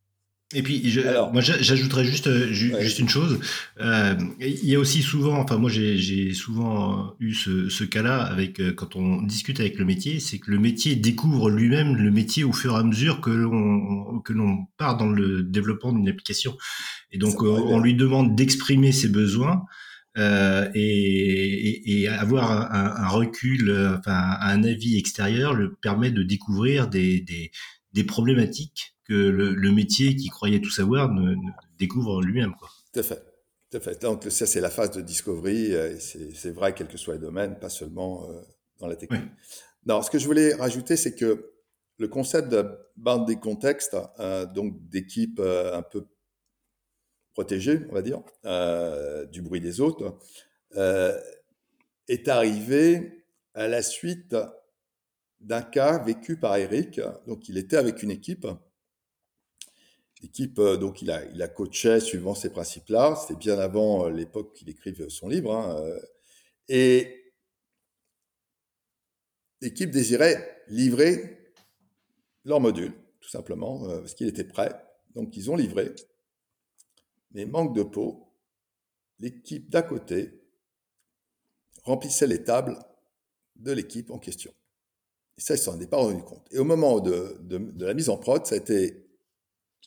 [0.56, 1.02] Et puis, je,
[1.32, 3.40] moi, j'ajouterais juste, euh, juste une chose.
[3.80, 8.60] Euh, il y a aussi souvent, enfin, moi, j'ai souvent eu ce, ce cas-là avec
[8.60, 12.44] euh, quand on discute avec le métier, c'est que le métier découvre lui-même le métier
[12.44, 16.56] au fur et à mesure que l'on que l'on part dans le développement d'une application.
[17.12, 19.64] Et donc, on lui demande d'exprimer ses besoins.
[20.16, 26.22] Euh, et, et, et, avoir un, un, recul, enfin un avis extérieur, le permet de
[26.22, 27.50] découvrir des, des,
[27.94, 31.36] des problématiques que le, métier qui croyait tout savoir ne,
[31.78, 32.54] découvre lui-même.
[32.94, 33.24] Tout à fait.
[33.70, 34.02] Tout à fait.
[34.02, 35.74] Donc ça, c'est la phase de discovery.
[35.74, 38.42] Euh, c'est vrai, quel que soit le domaine, pas seulement euh,
[38.80, 39.24] dans la technique.
[39.86, 41.52] Non, ce que je voulais rajouter, c'est que
[41.98, 46.08] le concept de bande des contextes, euh, donc d'équipe un peu
[47.34, 48.22] protégée, on va dire,
[49.32, 50.18] du bruit des autres,
[52.08, 54.36] est arrivé à la suite
[55.44, 57.00] d'un cas vécu par Eric.
[57.28, 58.48] Donc, il était avec une équipe
[60.24, 63.16] L'équipe, euh, donc, il a, coaché suivant ces principes-là.
[63.16, 65.54] C'était bien avant euh, l'époque qu'il écrive son livre.
[65.54, 66.00] Hein, euh.
[66.70, 67.34] et
[69.60, 71.54] l'équipe désirait livrer
[72.46, 74.74] leur module, tout simplement, parce qu'il était prêt.
[75.14, 75.94] Donc, ils ont livré.
[77.32, 78.34] Mais manque de peau,
[79.20, 80.42] l'équipe d'à côté
[81.84, 82.80] remplissait les tables
[83.58, 84.54] de l'équipe en question.
[85.38, 86.48] Et ça, ils s'en étaient pas rendu compte.
[86.52, 89.08] Et au moment de, de, la mise en prod, ça a été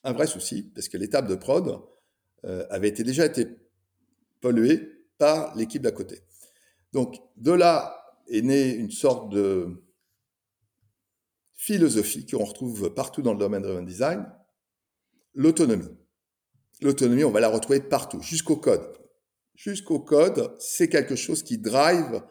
[0.02, 1.80] un vrai souci, parce que l'étape de prod
[2.44, 3.48] euh, avait déjà été
[4.40, 6.20] polluée par l'équipe d'à côté.
[6.92, 9.82] Donc, de là est née une sorte de
[11.54, 14.26] philosophie qu'on retrouve partout dans le domaine de design,
[15.34, 15.96] l'autonomie.
[16.82, 18.86] L'autonomie, on va la retrouver partout, jusqu'au code.
[19.54, 22.22] Jusqu'au code, c'est quelque chose qui drive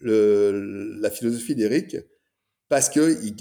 [0.00, 1.96] la philosophie d'Eric,
[2.72, 3.34] parce qu'il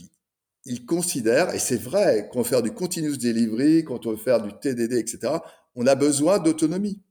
[0.65, 4.41] il considère, et c'est vrai, qu'on veut faire du continuous delivery, quand on veut faire
[4.41, 5.35] du TDD, etc.,
[5.73, 7.01] on a besoin d'autonomie.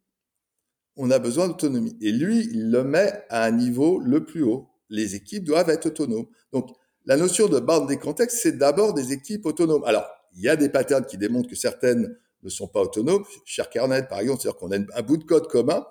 [0.96, 1.96] On a besoin d'autonomie.
[2.02, 4.68] Et lui, il le met à un niveau le plus haut.
[4.90, 6.26] Les équipes doivent être autonomes.
[6.52, 6.68] Donc,
[7.06, 9.85] la notion de bande des contextes, c'est d'abord des équipes autonomes.
[9.85, 10.04] Alors,
[10.37, 13.24] il y a des patterns qui démontrent que certaines ne sont pas autonomes.
[13.46, 15.87] Cher Kernet, par exemple, c'est-à-dire qu'on a un bout de code commun.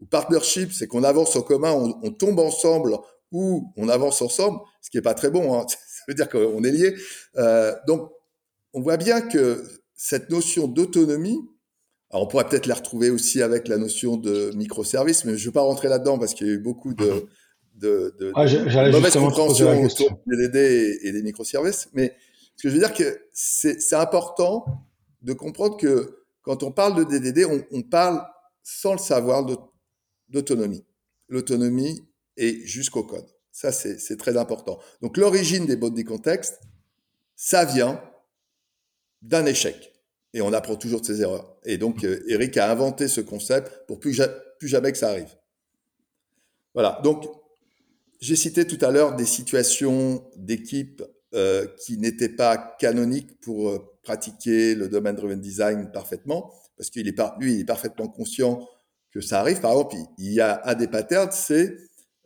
[0.00, 2.96] Ou partnership, c'est qu'on avance en commun, on, tombe ensemble
[3.32, 5.58] ou on avance ensemble, ce qui n'est pas très bon.
[5.58, 5.66] Hein.
[6.08, 6.94] veut dire qu'on est lié.
[7.36, 8.10] Euh, donc,
[8.72, 9.62] on voit bien que
[9.94, 11.38] cette notion d'autonomie,
[12.10, 15.50] alors on pourrait peut-être la retrouver aussi avec la notion de microservice, mais je ne
[15.50, 17.26] vais pas rentrer là-dedans parce qu'il y a eu beaucoup de,
[17.74, 21.88] de, de, ah, de mauvaises compréhensions autour des DD et, des microservices.
[21.92, 22.16] Mais
[22.56, 24.64] ce que je veux dire, que c'est important
[25.22, 28.22] de comprendre que quand on parle de DDD, on, on parle
[28.62, 29.44] sans le savoir
[30.28, 30.84] d'autonomie.
[31.28, 32.07] L'autonomie
[32.38, 33.26] est jusqu'au code.
[33.52, 34.78] Ça, c'est très important.
[35.02, 36.60] Donc, l'origine des body contextes,
[37.34, 38.00] ça vient
[39.22, 39.92] d'un échec.
[40.34, 41.58] Et on apprend toujours de ses erreurs.
[41.64, 44.12] Et donc, euh, Eric a inventé ce concept pour plus,
[44.62, 45.34] jamais que ça arrive.
[46.74, 47.00] Voilà.
[47.02, 47.26] Donc,
[48.20, 51.02] j'ai cité tout à l'heure des situations d'équipe
[51.34, 57.08] euh, qui n'étaient pas canoniques pour euh, pratiquer le domaine driven design parfaitement, parce qu'il
[57.08, 58.68] est lui, est parfaitement conscient
[59.10, 59.60] que ça arrive.
[59.60, 61.76] Par exemple, il y a un des patterns, c'est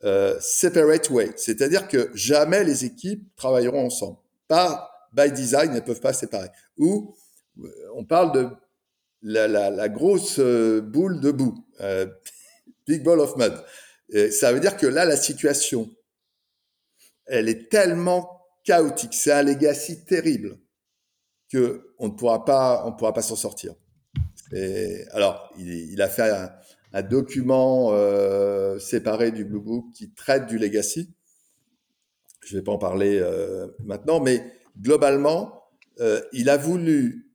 [0.04, 4.18] euh, separate way, c'est-à-dire que jamais les équipes travailleront ensemble.
[4.48, 6.48] Par by design, elles ne peuvent pas séparer.
[6.76, 7.14] Ou
[7.94, 8.48] on parle de
[9.22, 11.64] la, grosse boule de boue,
[12.86, 13.52] big ball of mud.
[14.32, 15.88] Ça veut dire que là, la situation,
[17.26, 20.58] elle est tellement chaotique, c'est un legacy terrible
[21.50, 23.74] que on ne pourra pas, on pourra pas s'en sortir.
[24.52, 26.52] Et alors, il, il, a fait un,
[26.92, 31.10] un document euh, séparé du Blue Book qui traite du legacy.
[32.40, 34.44] Je ne vais pas en parler euh, maintenant, mais
[34.80, 35.62] globalement,
[36.00, 37.32] euh, il a voulu,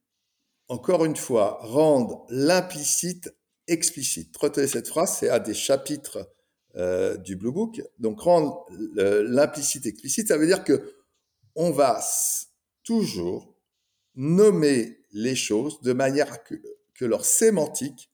[0.67, 3.33] encore une fois, rendre l'implicite
[3.67, 4.35] explicite.
[4.37, 6.29] Retenez cette phrase, c'est un des chapitres
[6.75, 7.81] euh, du Blue Book.
[7.99, 8.65] Donc rendre
[8.95, 10.93] l'implicite explicite, ça veut dire que
[11.55, 11.99] on va
[12.83, 13.55] toujours
[14.15, 16.55] nommer les choses de manière que,
[16.93, 18.11] que leur sémantique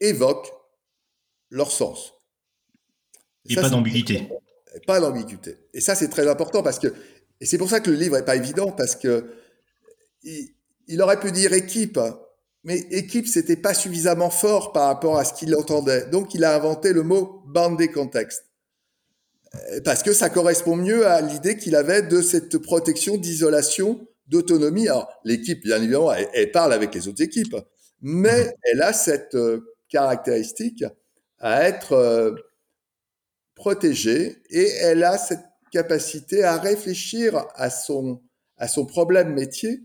[0.00, 0.52] évoque
[1.50, 2.14] leur sens.
[3.48, 4.28] Et, pas d'ambiguïté.
[4.86, 5.56] Pas d'ambiguïté.
[5.74, 6.94] Et ça, c'est très important parce que,
[7.40, 9.32] et c'est pour ça que le livre est pas évident parce que
[10.22, 10.54] il,
[10.86, 11.98] il aurait pu dire équipe,
[12.64, 16.06] mais équipe, c'était pas suffisamment fort par rapport à ce qu'il entendait.
[16.06, 18.44] Donc, il a inventé le mot bandé contexte.
[19.54, 24.88] Euh, parce que ça correspond mieux à l'idée qu'il avait de cette protection d'isolation, d'autonomie.
[24.88, 27.56] Alors, l'équipe, bien évidemment, elle, parle avec les autres équipes,
[28.02, 28.52] mais mhm.
[28.64, 30.84] elle a cette euh, caractéristique
[31.38, 32.34] à être euh,
[33.54, 38.22] protégée et elle a cette capacité à réfléchir à son,
[38.56, 39.82] à son problème métier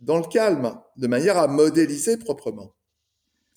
[0.00, 2.72] dans le calme, de manière à modéliser proprement.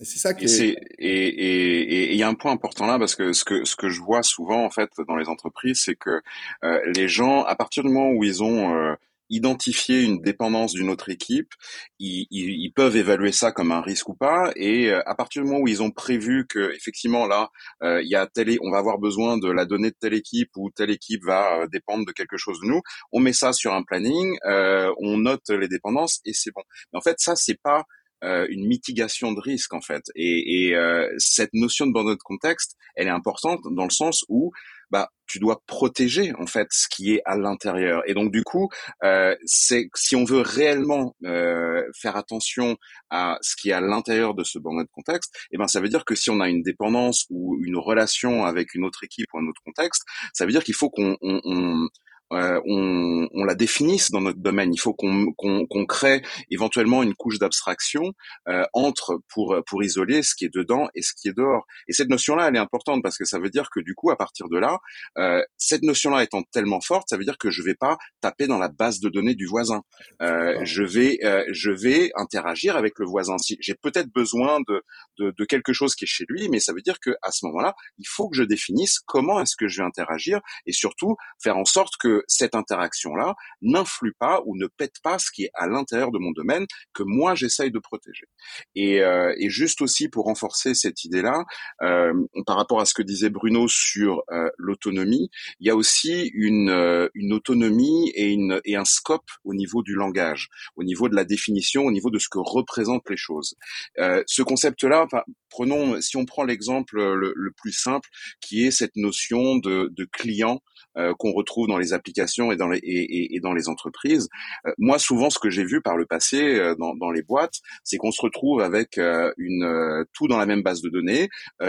[0.00, 0.76] Et c'est ça qui est...
[0.98, 4.00] Et il y a un point important là parce que ce que ce que je
[4.00, 6.20] vois souvent en fait dans les entreprises, c'est que
[6.64, 8.94] euh, les gens, à partir du moment où ils ont euh,
[9.30, 11.52] identifier une dépendance d'une autre équipe,
[11.98, 14.52] ils, ils, peuvent évaluer ça comme un risque ou pas.
[14.56, 17.50] Et euh, à partir du moment où ils ont prévu que effectivement là,
[17.82, 20.50] euh, il y a telle, on va avoir besoin de la donnée de telle équipe
[20.56, 22.80] ou telle équipe va euh, dépendre de quelque chose de nous,
[23.12, 26.62] on met ça sur un planning, on note les dépendances et c'est bon.
[26.92, 27.84] Mais en fait, ça c'est pas
[28.22, 30.04] une mitigation de risque en fait.
[30.14, 30.76] Et, et
[31.18, 34.52] cette notion de de contexte, elle est importante dans le sens où
[34.90, 38.02] bah tu dois protéger en fait ce qui est à l'intérieur.
[38.06, 38.68] Et donc du coup,
[39.02, 42.76] euh, c'est si on veut réellement euh, faire attention
[43.10, 46.04] à ce qui est à l'intérieur de ce de contexte, eh ben ça veut dire
[46.04, 49.46] que si on a une dépendance ou une relation avec une autre équipe ou un
[49.46, 51.88] autre contexte, ça veut dire qu'il faut qu'on on, on,
[52.34, 54.72] euh, on, on, la définisse dans notre domaine.
[54.72, 58.12] Il faut qu'on qu'on crée éventuellement une couche d'abstraction
[58.48, 61.66] euh, entre pour pour isoler ce qui est dedans et ce qui est dehors.
[61.88, 64.16] Et cette notion-là, elle est importante parce que ça veut dire que du coup, à
[64.16, 64.78] partir de là,
[65.18, 68.58] euh, cette notion-là étant tellement forte, ça veut dire que je vais pas taper dans
[68.58, 69.82] la base de données du voisin.
[70.22, 73.38] Euh, je vais euh, je vais interagir avec le voisin.
[73.38, 74.82] Si j'ai peut-être besoin de,
[75.18, 77.46] de, de quelque chose qui est chez lui, mais ça veut dire que à ce
[77.46, 81.56] moment-là, il faut que je définisse comment est-ce que je vais interagir et surtout faire
[81.56, 85.66] en sorte que cette interaction-là n'influe pas ou ne pète pas ce qui est à
[85.66, 88.26] l'intérieur de mon domaine que moi j'essaye de protéger.
[88.74, 91.44] Et, euh, et, juste aussi pour renforcer cette idée-là,
[91.82, 92.12] euh,
[92.46, 96.70] par rapport à ce que disait Bruno sur euh, l'autonomie, il y a aussi une,
[96.70, 101.14] euh, une autonomie et, une, et un scope au niveau du langage, au niveau de
[101.14, 103.54] la définition, au niveau de ce que représentent les choses.
[103.98, 105.06] Euh, ce concept-là,
[105.54, 108.08] prenons, si on prend l'exemple le, le, plus simple,
[108.40, 110.60] qui est cette notion de, de client
[110.96, 114.28] euh, qu'on retrouve dans les applications et dans les, et, et, dans les entreprises.
[114.66, 117.54] Euh, moi, souvent, ce que j'ai vu par le passé euh, dans, dans, les boîtes,
[117.84, 118.98] c'est qu'on se retrouve avec
[119.36, 121.28] une tout dans la même base de données,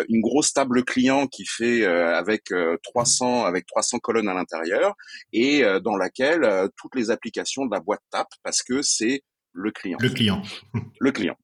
[0.09, 2.51] une grosse table client qui fait avec
[2.83, 4.95] 300 avec 300 colonnes à l'intérieur
[5.33, 9.97] et dans laquelle toutes les applications de la boîte tapent parce que c'est le client.
[10.01, 10.41] Le client.
[10.99, 11.37] Le client.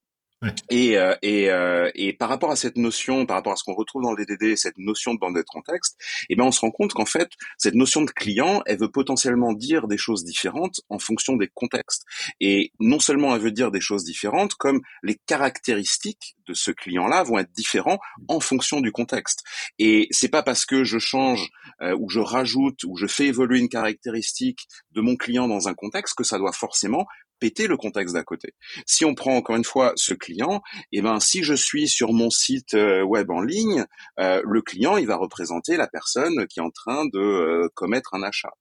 [0.70, 3.74] Et, euh, et, euh, et, par rapport à cette notion, par rapport à ce qu'on
[3.74, 6.70] retrouve dans le DDD, cette notion de bande de contexte, eh ben on se rend
[6.70, 7.28] compte qu'en fait,
[7.58, 12.04] cette notion de client, elle veut potentiellement dire des choses différentes en fonction des contextes.
[12.40, 17.22] Et non seulement elle veut dire des choses différentes, comme les caractéristiques de ce client-là
[17.22, 19.44] vont être différents en fonction du contexte.
[19.78, 21.50] Et c'est pas parce que je change
[21.80, 25.74] euh, ou je rajoute ou je fais évoluer une caractéristique de mon client dans un
[25.74, 27.06] contexte que ça doit forcément
[27.42, 28.54] le contexte d'à côté.
[28.86, 32.30] Si on prend encore une fois ce client, eh ben si je suis sur mon
[32.30, 33.84] site euh, web en ligne,
[34.20, 38.14] euh, le client il va représenter la personne qui est en train de euh, commettre
[38.14, 38.52] un achat.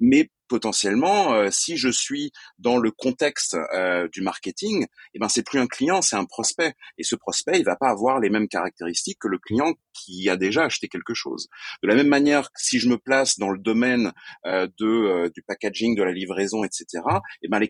[0.00, 5.44] mais potentiellement, euh, si je suis dans le contexte euh, du marketing, eh ben c'est
[5.44, 6.74] plus un client, c'est un prospect.
[6.98, 10.36] Et ce prospect, il va pas avoir les mêmes caractéristiques que le client qui a
[10.36, 11.48] déjà acheté quelque chose.
[11.82, 14.12] De la même manière, si je me place dans le domaine
[14.46, 17.02] euh, de du packaging, de la livraison, etc.,
[17.42, 17.68] eh ben les,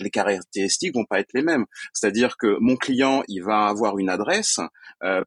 [0.00, 1.66] les caractéristiques vont pas être les mêmes.
[1.92, 4.60] C'est-à-dire que mon client, il va avoir une adresse,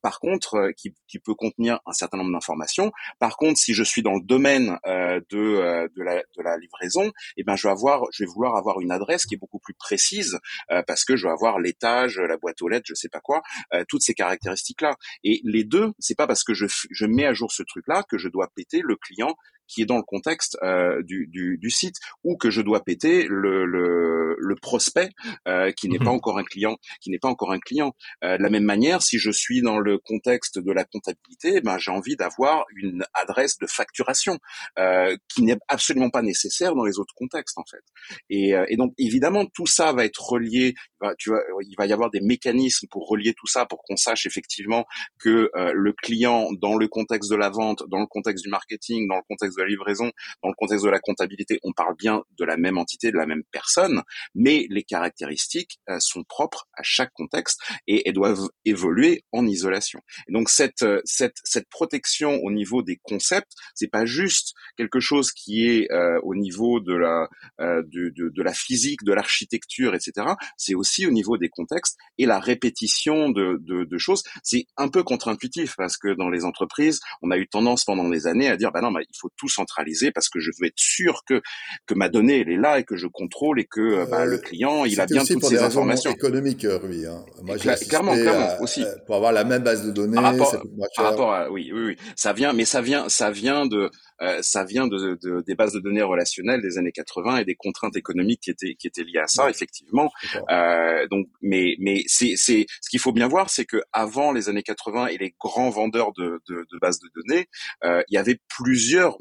[0.02, 2.92] par contre, qui, qui, peut contenir un certain nombre d'informations.
[3.20, 7.12] Par contre, si je suis dans le domaine de de la, de la livraison raison,
[7.38, 9.74] eh ben je vais avoir, je vais vouloir avoir une adresse qui est beaucoup plus
[9.74, 10.40] précise
[10.72, 13.42] euh, parce que je vais avoir l'étage, la boîte aux lettres, je sais pas quoi,
[13.74, 14.96] euh, toutes ces caractéristiques là.
[15.24, 18.04] Et les deux, c'est pas parce que je, je mets à jour ce truc là
[18.10, 19.36] que je dois péter le client
[19.70, 23.26] qui est dans le contexte euh, du, du, du, site ou que je dois péter
[23.30, 25.10] le, le, le prospect
[25.48, 26.18] euh, qui n'est pas mhm.
[26.18, 27.94] encore un client, qui n'est pas encore un client.
[28.24, 31.78] Euh, de la même manière, si je suis dans le contexte de la comptabilité, ben
[31.78, 34.40] j'ai envie d'avoir une adresse de facturation
[34.78, 37.84] euh, qui n'est absolument pas nécessaire dans les autres contextes en fait.
[38.30, 40.74] Et, euh, et donc évidemment tout ça va être relié.
[41.18, 44.26] tu vois, il va y avoir des mécanismes pour relier tout ça pour qu'on sache
[44.26, 44.86] effectivement
[45.20, 49.08] que euh, le client dans le contexte de la vente, dans le contexte du marketing,
[49.08, 50.12] dans le contexte de la livraison,
[50.44, 53.26] dans le contexte de la comptabilité, on parle bien de la même entité, de la
[53.26, 54.04] même personne,
[54.36, 60.00] mais les caractéristiques euh, sont propres à chaque contexte et elles doivent évoluer en isolation.
[60.28, 65.00] Et donc cette euh, cette cette protection au niveau des concepts, c'est pas juste quelque
[65.00, 67.28] chose qui est euh, au niveau de la
[67.60, 70.28] de, de, de, la physique, de l'architecture, etc.
[70.58, 74.24] C'est aussi au niveau des contextes et la répétition de, de, de choses.
[74.44, 78.28] C'est un peu contre-intuitif parce que dans les entreprises, on a eu tendance pendant des
[78.28, 80.78] années à dire bah non, bah, il faut tout centralisé parce que je veux être
[80.78, 81.42] sûr que
[81.86, 84.38] que ma donnée elle est là et que je contrôle et que euh, bah, le
[84.38, 86.12] client il a bien toutes ces informations.
[86.12, 87.06] économiques, Rui.
[87.06, 87.26] Hein.
[87.44, 88.84] Moi, clairement, clairement aussi.
[89.06, 92.34] Pour avoir la même base de données, rapport, ça rapport à, oui, oui, oui, ça
[92.34, 93.90] vient, mais ça vient, ça vient de
[94.22, 97.56] euh, ça vient de, de, des bases de données relationnelles des années 80 et des
[97.56, 100.12] contraintes économiques qui étaient qui étaient liées à ça, effectivement.
[100.50, 104.50] Euh, donc, mais mais c'est c'est ce qu'il faut bien voir, c'est que avant les
[104.50, 107.48] années 80 et les grands vendeurs de de, de bases de données,
[107.86, 109.18] euh, il y avait plusieurs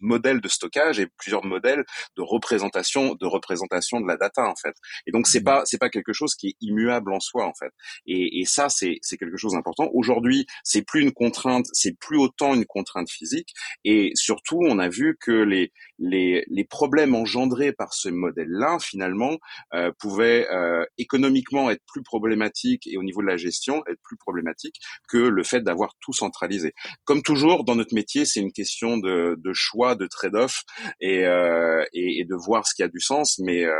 [0.00, 1.84] modèles de stockage et plusieurs modèles
[2.16, 4.74] de représentation de représentation de la data en fait.
[5.06, 5.44] Et donc c'est mmh.
[5.44, 7.72] pas c'est pas quelque chose qui est immuable en soi en fait.
[8.06, 9.88] Et, et ça c'est c'est quelque chose d'important.
[9.92, 14.88] Aujourd'hui, c'est plus une contrainte, c'est plus autant une contrainte physique et surtout, on a
[14.88, 19.36] vu que les, les, les problèmes engendrés par ce modèle-là, finalement,
[19.74, 24.16] euh, pouvaient euh, économiquement être plus problématiques et au niveau de la gestion être plus
[24.16, 26.72] problématiques que le fait d'avoir tout centralisé.
[27.04, 30.64] Comme toujours, dans notre métier, c'est une question de, de choix, de trade-off
[31.00, 33.38] et, euh, et, et, de voir ce qui a du sens.
[33.38, 33.74] Mais euh,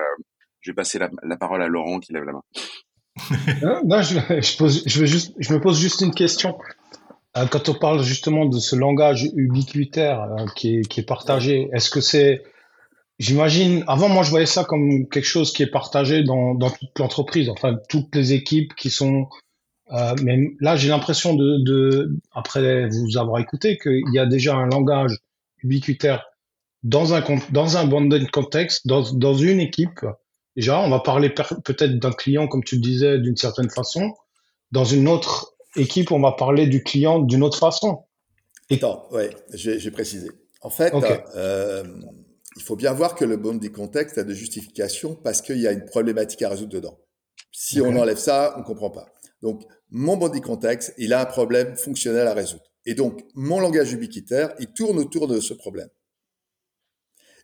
[0.61, 2.43] je vais passer la, la parole à Laurent qui lève la main.
[3.85, 6.57] non, je, je, pose, je, veux juste, je me pose juste une question.
[7.37, 12.01] Euh, quand on parle justement de ce langage ubiquitaire euh, qui, est, partagé, est-ce que
[12.01, 12.43] c'est,
[13.21, 17.49] j'imagine, avant moi je voyais ça comme quelque chose qui est partagé dans, toute l'entreprise,
[17.49, 19.29] enfin toutes les équipes qui sont,
[19.93, 24.67] euh, mais là j'ai l'impression de, après vous avoir écouté, qu'il y a déjà un
[24.67, 25.17] langage
[25.63, 26.27] ubiquitaire
[26.83, 27.89] dans un dans un
[28.33, 30.01] contexte, dans, dans une équipe.
[30.57, 34.15] Déjà, on va parler peut-être d'un client comme tu le disais d'une certaine façon.
[34.73, 38.05] Dans une autre équipe, on va parler du client d'une autre façon.
[38.71, 40.31] Attends, ouais, j'ai précisé.
[40.63, 40.93] En fait,
[41.35, 41.85] euh,
[42.57, 45.73] il faut bien voir que le body context a de justification parce qu'il y a
[45.73, 46.99] une problématique à résoudre dedans.
[47.53, 49.07] Si on enlève ça, on comprend pas.
[49.43, 52.63] Donc, mon body context, il a un problème fonctionnel à résoudre.
[52.87, 55.89] Et donc, mon langage ubiquitaire, il tourne autour de ce problème.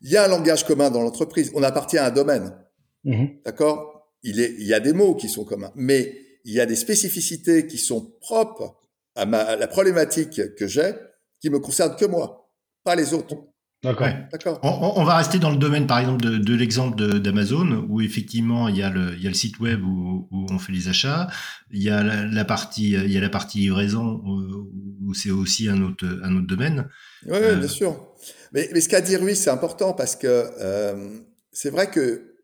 [0.03, 1.51] Il y a un langage commun dans l'entreprise.
[1.55, 2.57] On appartient à un domaine.
[3.05, 3.41] Mhm.
[3.45, 4.13] D'accord?
[4.23, 5.73] Il, il y a des mots qui sont communs.
[5.75, 8.77] Mais il y a des spécificités qui sont propres
[9.17, 10.93] à, la problématique que j'ai,
[11.41, 12.51] qui me concernent que moi,
[12.85, 13.35] pas les autres.
[13.83, 14.59] D'accord.
[14.63, 18.83] On, va rester dans le domaine, par exemple, de, l'exemple d'Amazon, où effectivement il y,
[18.83, 21.29] a le, site web où, on fait les achats,
[21.71, 25.83] il y a la, partie, il y a la partie livraison où, c'est aussi un
[25.83, 26.89] autre, un autre domaine.
[27.27, 28.15] Oui, bien euh, sûr.
[28.53, 30.27] Mais, ce qu'a dit Rui, c'est important parce que
[30.61, 31.19] euh,
[31.53, 32.36] c'est vrai que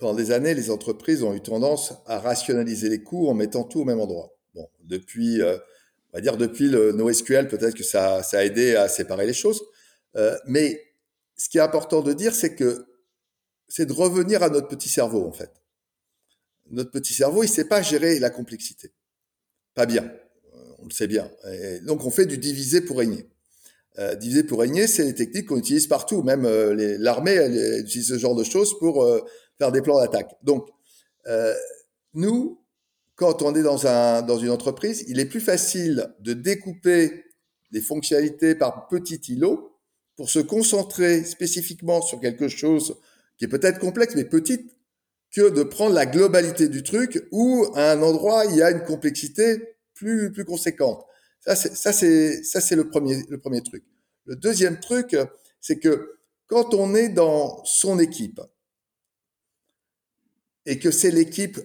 [0.00, 3.80] pendant des années, les entreprises ont eu tendance à rationaliser les coûts en mettant tout
[3.80, 4.34] au même endroit.
[4.54, 5.56] Bon, depuis, euh,
[6.12, 9.32] on va dire depuis le NoSQL, peut-être que ça, ça, a aidé à séparer les
[9.32, 9.62] choses.
[10.16, 10.80] Euh, mais
[11.36, 12.86] ce qui est important de dire, c'est que
[13.68, 15.52] c'est de revenir à notre petit cerveau, en fait.
[16.70, 18.92] Notre petit cerveau, il ne sait pas gérer la complexité.
[19.74, 20.10] Pas bien.
[20.78, 21.30] On le sait bien.
[21.82, 23.28] Donc, on fait du diviser pour régner.
[23.98, 26.22] Euh, diviser pour régner, c'est les techniques qu'on utilise partout.
[26.22, 29.20] Même euh, l'armée, elle, utilise ce genre de choses pour euh,
[29.60, 30.34] faire des plans d'attaque.
[30.42, 30.68] Donc,
[31.26, 31.54] euh,
[32.14, 32.64] nous,
[33.14, 37.26] quand on est dans, un, dans une entreprise, il est plus facile de découper
[37.70, 39.76] les fonctionnalités par petits îlots
[40.16, 42.96] pour se concentrer spécifiquement sur quelque chose
[43.36, 44.74] qui est peut-être complexe mais petite
[45.30, 48.82] que de prendre la globalité du truc où à un endroit il y a une
[48.82, 51.04] complexité plus plus conséquente.
[51.40, 53.84] Ça c'est ça c'est ça c'est le premier le premier truc.
[54.24, 55.16] Le deuxième truc
[55.60, 58.40] c'est que quand on est dans son équipe
[60.66, 61.58] et que c'est l'équipe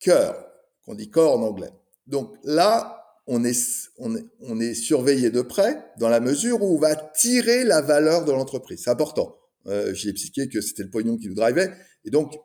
[0.00, 0.46] cœur
[0.84, 1.72] qu'on dit corps en anglais.
[2.06, 7.82] Donc là on est, surveillé de près dans la mesure où on va tirer la
[7.82, 8.82] valeur de l'entreprise.
[8.84, 9.36] C'est important.
[9.66, 11.70] Euh, J'ai expliqué que c'était le pognon qui nous drivait.
[12.06, 12.38] Et donc,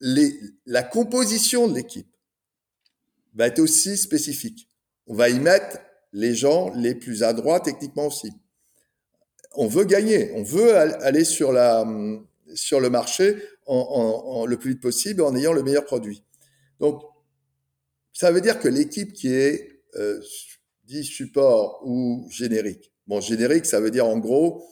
[0.00, 2.06] la composition de l'équipe
[3.34, 4.68] va être aussi spécifique.
[5.08, 5.78] On va y mettre
[6.12, 8.30] les gens les plus adroits techniquement aussi.
[9.56, 11.84] On veut gagner, on veut aller la,
[12.54, 13.36] sur le marché
[13.68, 16.24] en, le plus vite possible en ayant le meilleur produit.
[16.80, 17.02] Donc,
[18.12, 20.20] ça veut dire que l'équipe qui est euh,
[20.84, 22.92] dit support ou générique.
[23.06, 24.66] Bon, générique, ça veut dire en gros,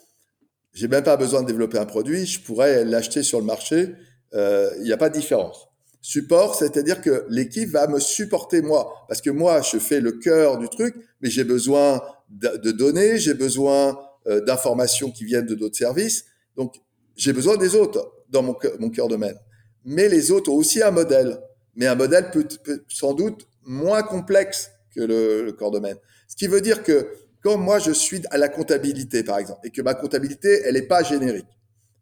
[0.72, 3.94] j'ai même pas besoin de développer un produit, je pourrais l'acheter sur le marché,
[4.34, 5.68] euh, il n'y a pas de différence.
[6.00, 10.58] Support, c'est-à-dire que l'équipe va me supporter moi, parce que moi, je fais le cœur
[10.58, 15.54] du truc, mais j'ai besoin de, de, données, j'ai besoin euh, d'informations qui viennent de
[15.54, 16.26] d'autres services,
[16.56, 16.76] donc
[17.16, 19.36] j'ai besoin des autres dans mon, mon cœur domaine.
[19.84, 21.38] Mais les autres ont aussi un modèle,
[21.74, 25.96] mais un modèle peut, peut sans doute moins complexe que le, le corps domaine.
[26.28, 27.08] Ce qui veut dire que
[27.42, 30.82] quand moi je suis à la comptabilité, par exemple, et que ma comptabilité, elle n'est
[30.82, 31.46] pas générique,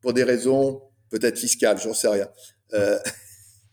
[0.01, 2.29] pour des raisons peut-être fiscales, j'en sais rien.
[2.73, 2.99] Euh,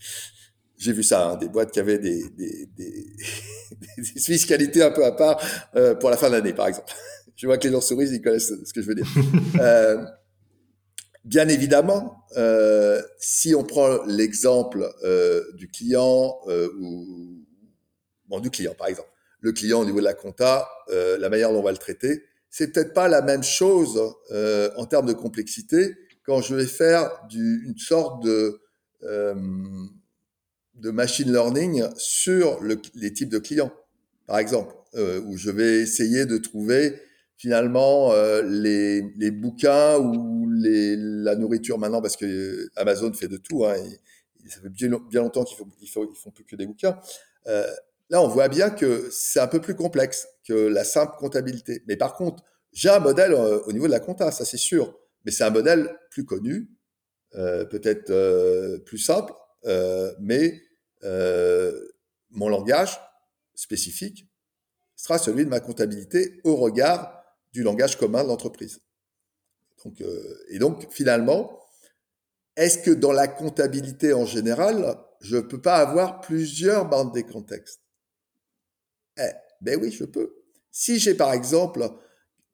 [0.78, 3.06] j'ai vu ça, hein, des boîtes qui avaient des, des, des,
[3.98, 5.42] des, fiscalités un peu à part
[5.76, 6.92] euh, pour la fin de l'année, par exemple.
[7.36, 9.08] Je vois que les gens sourient, ils connaissent ce que je veux dire.
[9.60, 10.06] Euh,
[11.24, 16.40] bien évidemment, euh, si on prend l'exemple euh, du client
[16.80, 17.46] ou
[18.28, 19.10] bon, du client, par exemple,
[19.42, 22.24] le client au niveau de la compta, euh, la manière dont on va le traiter,
[22.50, 24.00] c'est peut-être pas la même chose
[24.32, 28.62] euh, en termes de complexité quand je vais faire du, une sorte de
[29.04, 29.34] euh,
[30.76, 33.72] de machine learning sur le, les types de clients,
[34.26, 37.00] par exemple, euh, où je vais essayer de trouver
[37.42, 43.74] finalement euh, les, bouquins ou la nourriture maintenant, parce que Amazon fait de tout, hein,
[44.48, 47.00] ça fait bien, longtemps qu'ils font, ils font, plus que des bouquins.
[47.48, 47.68] Euh,
[48.12, 51.82] Là, on voit bien que c'est un peu plus complexe que la simple comptabilité.
[51.88, 54.94] Mais par contre, j'ai un modèle euh, au niveau de la compta, ça c'est sûr.
[55.24, 56.70] Mais c'est un modèle plus connu,
[57.32, 59.32] peut-être plus simple,
[60.20, 60.62] mais
[62.32, 63.00] mon langage
[63.56, 64.28] spécifique
[64.98, 67.21] sera celui de ma comptabilité au regard
[67.54, 68.80] du langage commun de l'entreprise.
[69.84, 71.60] Donc, euh, et donc, finalement,
[72.56, 77.24] est-ce que dans la comptabilité en général, je ne peux pas avoir plusieurs bandes des
[77.24, 77.82] contextes?
[79.18, 79.32] Eh,
[79.62, 80.34] ben oui, je peux.
[80.72, 81.90] Si j'ai par exemple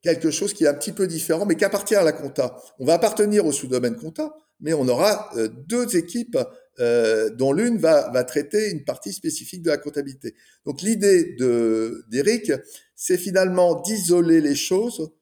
[0.02, 2.84] quelque chose qui est un petit peu différent, mais qui appartient à la compta, on
[2.84, 6.38] va appartenir au sous-domaine compta, mais on aura euh, deux équipes
[6.80, 10.34] euh, dont l'une va, va traiter une partie spécifique de la comptabilité.
[10.64, 12.52] Donc l'idée de d'Eric,
[13.00, 15.12] c'est finalement d'isoler les choses,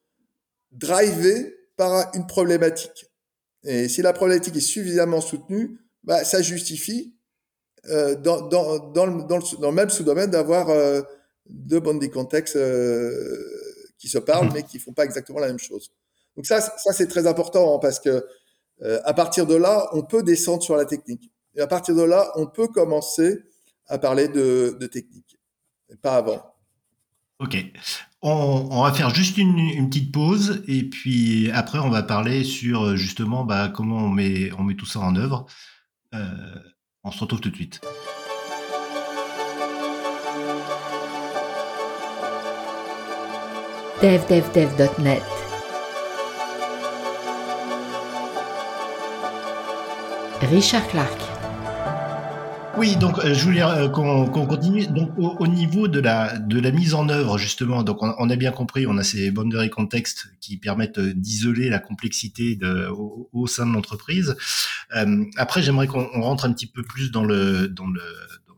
[0.71, 3.05] driver par une problématique.
[3.63, 7.15] Et si la problématique est suffisamment soutenue, bah, ça justifie
[7.85, 11.03] euh, dans, dans, dans, le, dans, le, dans, le, même sous-domaine d'avoir euh,
[11.45, 13.13] deux bandes des contextes euh,
[13.99, 15.91] qui se parlent, mais qui font pas exactement la même chose.
[16.35, 18.25] Donc ça, ça c'est très important hein, parce que
[18.81, 21.31] euh, à partir de là, on peut descendre sur la technique.
[21.53, 23.43] Et à partir de là, on peut commencer
[23.85, 25.37] à parler de, de technique,
[26.01, 26.56] pas avant.
[27.39, 27.55] Ok.
[28.21, 33.45] On, va faire juste une, petite pause et puis après on va parler sur justement
[33.45, 35.45] bah, comment on met, on met tout ça en œuvre.
[36.15, 36.59] Euh,
[37.03, 37.79] on se retrouve tout de suite.
[44.01, 45.23] devdevdev.net.
[50.41, 51.36] Richard Clark.
[52.77, 54.85] Oui, donc euh, je voulais euh, qu'on qu continue.
[54.85, 58.29] Donc au, au, niveau de la de la mise en œuvre justement, donc on, on
[58.29, 63.29] a bien compris, on a ces boundary contexts qui permettent d'isoler la complexité de, au,
[63.33, 64.35] au, sein de l'entreprise.
[64.95, 68.01] Euh, après, j'aimerais qu'on rentre un petit peu plus dans le dans le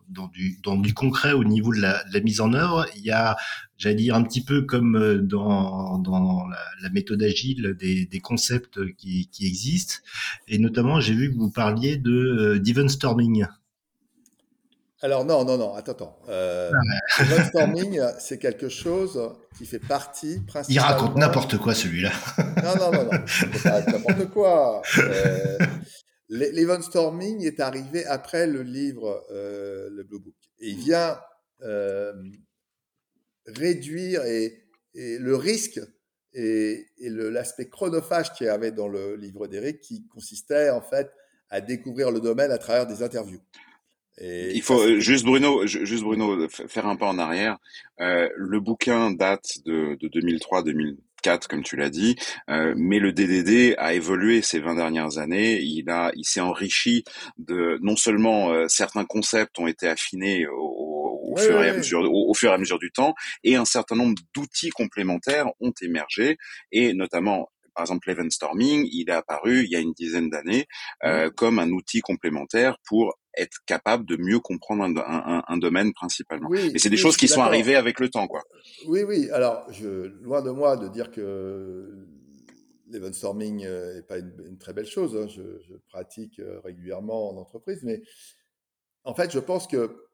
[0.10, 2.86] dans du, dans du concret au niveau de la, de la mise en œuvre.
[2.98, 3.38] Il y a,
[3.78, 8.20] j'allais dire, un petit peu comme euh, dans, dans la, la méthode agile, des, des
[8.20, 9.96] concepts qui, qui, existent.
[10.48, 13.46] Et notamment, j'ai vu que vous parliez de euh, d'event storming.
[15.02, 16.20] Alors non, non, non, attends, attends.
[16.28, 17.44] Euh, ah ouais.
[17.46, 19.20] storming, c'est quelque chose
[19.58, 20.66] qui fait partie principalement...
[20.70, 22.12] Il raconte n'importe quoi celui-là.
[22.64, 24.82] non, non, non, non, c'est n'importe quoi.
[24.98, 25.58] Euh,
[26.30, 30.36] L'event storming est arrivé après le livre, euh, le Blue Book.
[30.60, 31.18] Et il vient
[31.64, 32.14] euh,
[33.48, 35.80] réduire et, et, le risque
[36.34, 41.10] et, l'aspect chronophage qu'il y avait dans le livre d'Eric qui consistait en fait
[41.50, 43.42] à découvrir le domaine à travers des interviews.
[44.18, 47.58] Et Il faut juste Bruno, juste Bruno, faire un pas en arrière.
[48.02, 52.16] Euh, le bouquin date de, de 2003-2004, comme tu l'as dit,
[52.50, 55.62] euh, mais le DDD a évolué ces 20 dernières années.
[55.62, 57.04] Il a, il s'est enrichi
[57.38, 60.90] de non seulement euh, certains concepts ont été affinés au,
[61.32, 63.96] au, fur et à mesure, au, fur et à mesure du temps, et un certain
[63.96, 66.38] nombre d'outils complémentaires ont émergé,
[66.72, 67.50] et notamment
[67.80, 70.68] par exemple l'event storming, il est apparu il y a une dizaine d'années
[71.06, 75.94] euh, comme un outil complémentaire pour être capable de mieux comprendre un, un, un domaine
[75.94, 76.50] principalement.
[76.50, 78.42] Oui, Mais c'est des choses qui sont arrivées avec le temps, quoi.
[78.88, 79.30] Oui, oui.
[79.32, 82.06] Alors, je, loin de moi de dire que
[82.90, 85.16] l'event storming n'est pas une, très belle chose.
[85.16, 85.30] Hein.
[85.30, 88.02] Je, je, pratique euh, régulièrement en entreprise, mais
[89.06, 90.10] en fait, je pense que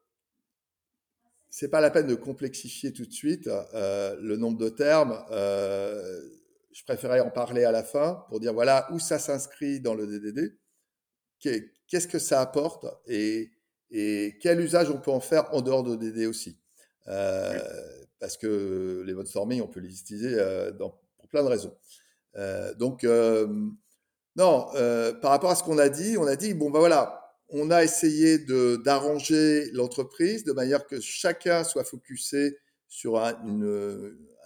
[1.50, 5.18] c'est pas la peine de complexifier tout de suite euh, le nombre de termes.
[5.30, 6.20] Euh,
[6.76, 10.06] je préférais en parler à la fin pour dire voilà où ça s'inscrit dans le
[10.06, 10.58] DDD,
[11.40, 13.50] qu'est-ce que ça apporte et,
[13.90, 16.60] et, quel usage on peut en faire en dehors de DDD aussi.
[17.08, 17.58] Euh,
[18.18, 21.74] parce que les modes formés, on peut les utiliser euh, dans, pour plein de raisons.
[22.36, 24.68] Euh, donc, non,
[25.22, 27.84] par rapport à ce qu'on a dit, on a dit bon, ben voilà, on a
[27.84, 28.38] essayé
[28.84, 33.32] d'arranger l'entreprise de manière que chacun soit focusé sur un,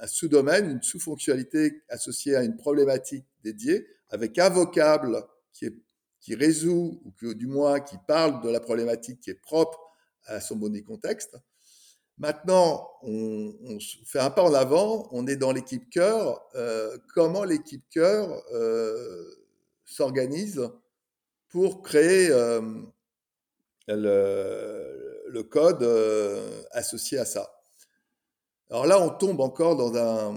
[0.06, 5.22] sous-domaine, une sous-fonctionnalité associée à une problématique dédiée, avec un vocable
[5.52, 9.78] qui, résout, ou que, du moins qui parle de la problématique qui est propre
[10.24, 11.36] à son bon contexte.
[12.18, 16.46] Maintenant, on, fait un pas en avant, on est dans l'équipe cœur.
[16.54, 19.24] Euh, comment l'équipe cœur euh,
[19.86, 20.60] s'organise
[21.48, 22.60] pour créer euh,
[23.88, 25.82] le, code
[26.72, 27.59] associé à ça?
[28.70, 30.32] Alors là, on tombe encore dans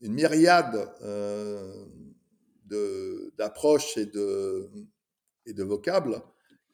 [0.00, 1.86] une myriade euh,
[3.36, 4.70] d'approches et de,
[5.64, 6.22] vocables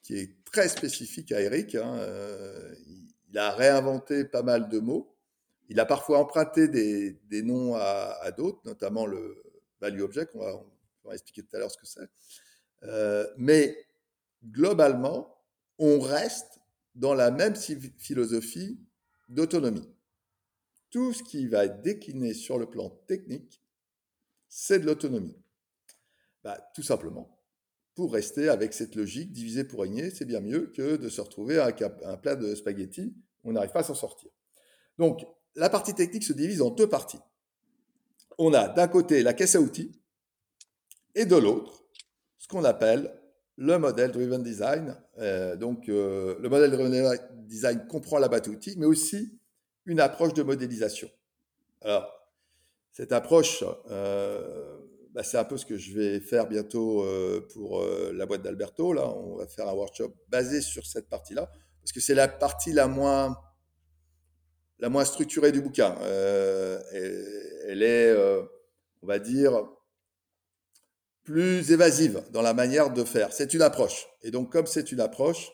[0.03, 1.75] qui est très spécifique à Eric.
[1.75, 1.99] Hein.
[3.31, 5.17] il a réinventé pas mal de mots.
[5.71, 9.43] Il a parfois emprunté des, noms à, d'autres, notamment le
[9.81, 10.55] value object, on va,
[11.05, 13.31] on va expliquer tout à l'heure ce que c'est.
[13.39, 13.75] mais
[14.45, 15.35] globalement,
[15.79, 16.61] on reste
[16.95, 18.79] dans la même philosophie
[19.31, 19.89] d'autonomie.
[20.95, 23.61] Tout ce qui va être décliné sur le plan technique,
[24.49, 25.37] c'est de l'autonomie.
[26.45, 27.37] Bah, tout simplement,
[27.97, 31.59] pour rester avec cette logique, diviser pour régner, c'est bien mieux que de se retrouver
[31.59, 34.31] avec un, plat de spaghettis, on n'arrive pas à s'en sortir.
[34.97, 35.27] Donc,
[35.57, 37.19] la partie technique se divise en deux parties.
[38.39, 40.01] On a d'un côté la caisse à outils
[41.17, 41.89] et de l'autre
[42.39, 43.13] ce qu'on appelle
[43.57, 44.97] le modèle Driven Design.
[45.19, 47.19] Euh, donc, euh, le modèle Driven
[47.49, 49.41] Design comprend la boîte outils, mais aussi
[49.87, 51.11] une approche de modélisation.
[51.83, 52.11] Alors,
[52.93, 54.79] cette approche, euh,
[55.13, 57.07] bah, c'est un peu ce que je vais faire bientôt
[57.53, 58.93] pour la boîte d'Alberto.
[58.93, 62.73] Là, on va faire un workshop basé sur cette partie-là, parce que c'est la partie
[62.73, 63.37] la moins,
[64.79, 65.95] la moins structurée du bouquin.
[66.03, 68.17] elle est,
[69.03, 69.65] on va dire,
[71.25, 73.33] plus évasive dans la manière de faire.
[73.33, 74.07] C'est une approche.
[74.23, 75.53] Et donc, comme c'est une approche,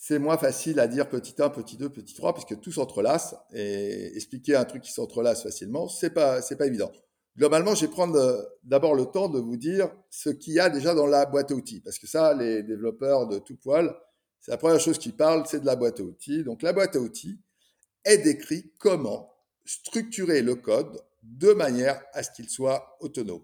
[0.00, 3.34] c'est moins facile à dire petit 1, petit 2, petit 3, puisque tout s'entrelace.
[3.52, 6.90] Et expliquer un truc qui s'entrelace facilement, c'est pas, pas évident.
[7.36, 10.70] Globalement, je vais prendre euh, d'abord le temps de vous dire ce qu'il y a
[10.70, 11.80] déjà dans la boîte à outils.
[11.80, 13.94] Parce que ça, les développeurs de tout poil,
[14.40, 16.44] c'est la première chose qu'ils parlent, c'est de la boîte à outils.
[16.44, 17.40] Donc, la boîte à outils
[18.04, 19.34] est décrit comment
[19.64, 23.42] structurer le code de manière à ce qu'il soit autonome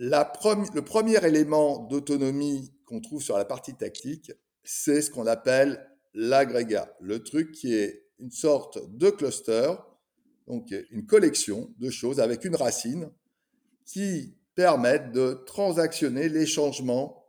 [0.00, 4.32] le premier élément d'autonomie qu'on trouve sur la partie tactique,
[4.64, 9.72] c'est ce qu'on appelle l'agrégat, le truc qui est une sorte de cluster,
[10.46, 13.10] donc une collection de choses avec une racine
[13.86, 17.24] qui permettent de transactionner les changements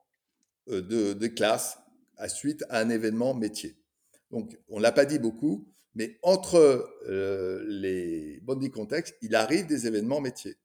[0.69, 1.79] euh, de, classe
[2.17, 3.77] à suite à un événement métier.
[4.31, 6.57] Donc, on ne l'a pas dit beaucoup, mais entre
[7.07, 10.57] euh, les body contextes, il arrive des événements métiers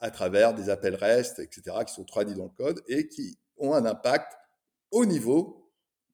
[0.00, 3.74] à travers des appels REST, etc., qui sont traduits dans le code et qui ont
[3.74, 4.32] un impact
[4.90, 5.61] au niveau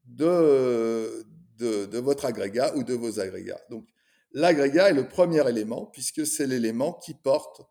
[0.08, 3.60] de, votre agrégat ou de vos agrégats.
[3.70, 3.86] Donc,
[4.32, 7.62] l'agrégat est le premier élément puisque c'est l'élément qui porte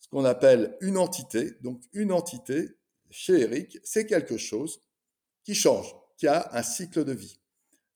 [0.00, 1.52] ce qu'on appelle une entité.
[1.62, 2.70] Donc, une entité,
[3.10, 4.80] chez Eric, c'est quelque chose
[5.44, 7.38] qui change, qui a un cycle de vie.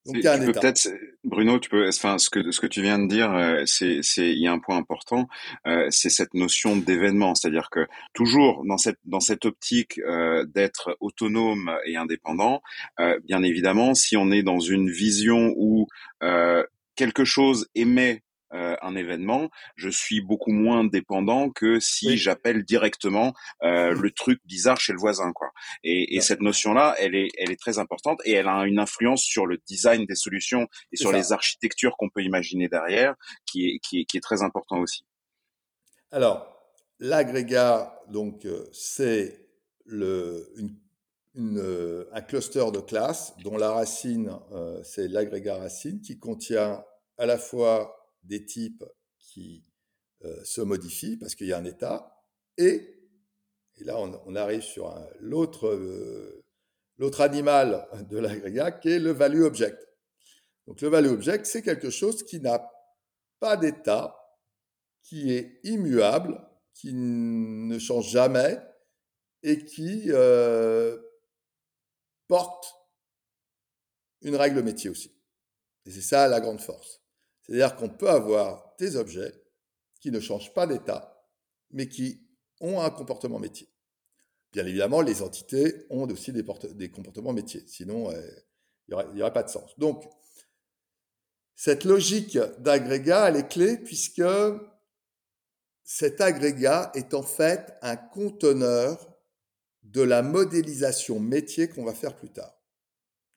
[0.08, 0.60] Donc, il y a un état.
[0.60, 0.88] Peut-être,
[1.22, 4.30] Bruno, tu peux, enfin, ce que ce que tu viens de dire, euh, c'est c'est
[4.30, 5.28] il y a un point important,
[5.66, 10.96] euh, c'est cette notion d'événement, c'est-à-dire que toujours dans cette dans cette optique euh, d'être
[11.00, 12.62] autonome et indépendant,
[13.24, 15.86] bien évidemment, si on est dans une vision où
[16.96, 18.22] quelque chose émet
[18.52, 24.40] euh, un événement, je suis beaucoup moins dépendant que si j'appelle directement euh, le truc
[24.44, 25.50] bizarre chez le voisin, quoi.
[25.82, 29.22] Et, et cette notion-là, elle est, elle est très importante et elle a une influence
[29.22, 33.14] sur le design des solutions et sur les architectures qu'on peut imaginer derrière,
[33.46, 35.04] qui est, qui est, qui est très important aussi.
[36.10, 36.46] Alors,
[36.98, 39.46] l'agrégat, donc, euh, c'est
[39.84, 40.74] le, une,
[41.34, 46.82] une, euh, un cluster de classes dont la racine, euh, c'est l'agrégat racine, qui contient
[47.18, 47.97] à la fois
[48.28, 48.84] des types
[49.18, 49.64] qui
[50.24, 52.14] euh, se modifient parce qu'il y a un état,
[52.56, 52.94] et,
[53.80, 56.44] là on, arrive sur l'autre euh,
[56.96, 59.86] l'autre animal de l'agrégat qui est le value object.
[60.66, 62.70] Donc le value object, c'est quelque chose qui n'a
[63.40, 64.16] pas d'état,
[65.02, 68.58] qui est immuable, qui ne change jamais
[69.42, 70.98] et qui euh,
[72.26, 72.74] porte
[74.22, 75.12] une règle métier aussi.
[75.86, 77.00] Et c'est ça la grande force.
[77.48, 79.32] C'est-à-dire qu'on peut avoir des objets
[80.00, 81.26] qui ne changent pas d'état,
[81.70, 82.26] mais qui
[82.60, 83.68] ont un comportement métier.
[84.52, 88.20] Bien évidemment, les entités ont aussi des, comportements métiers, sinon euh,
[88.88, 89.78] il n'y aurait, pas de sens.
[89.78, 90.04] Donc,
[91.54, 94.22] cette logique d'agrégat, elle est clé puisque
[95.84, 99.18] cet agrégat est en fait un conteneur
[99.82, 102.57] de la modélisation métier qu'on va faire plus tard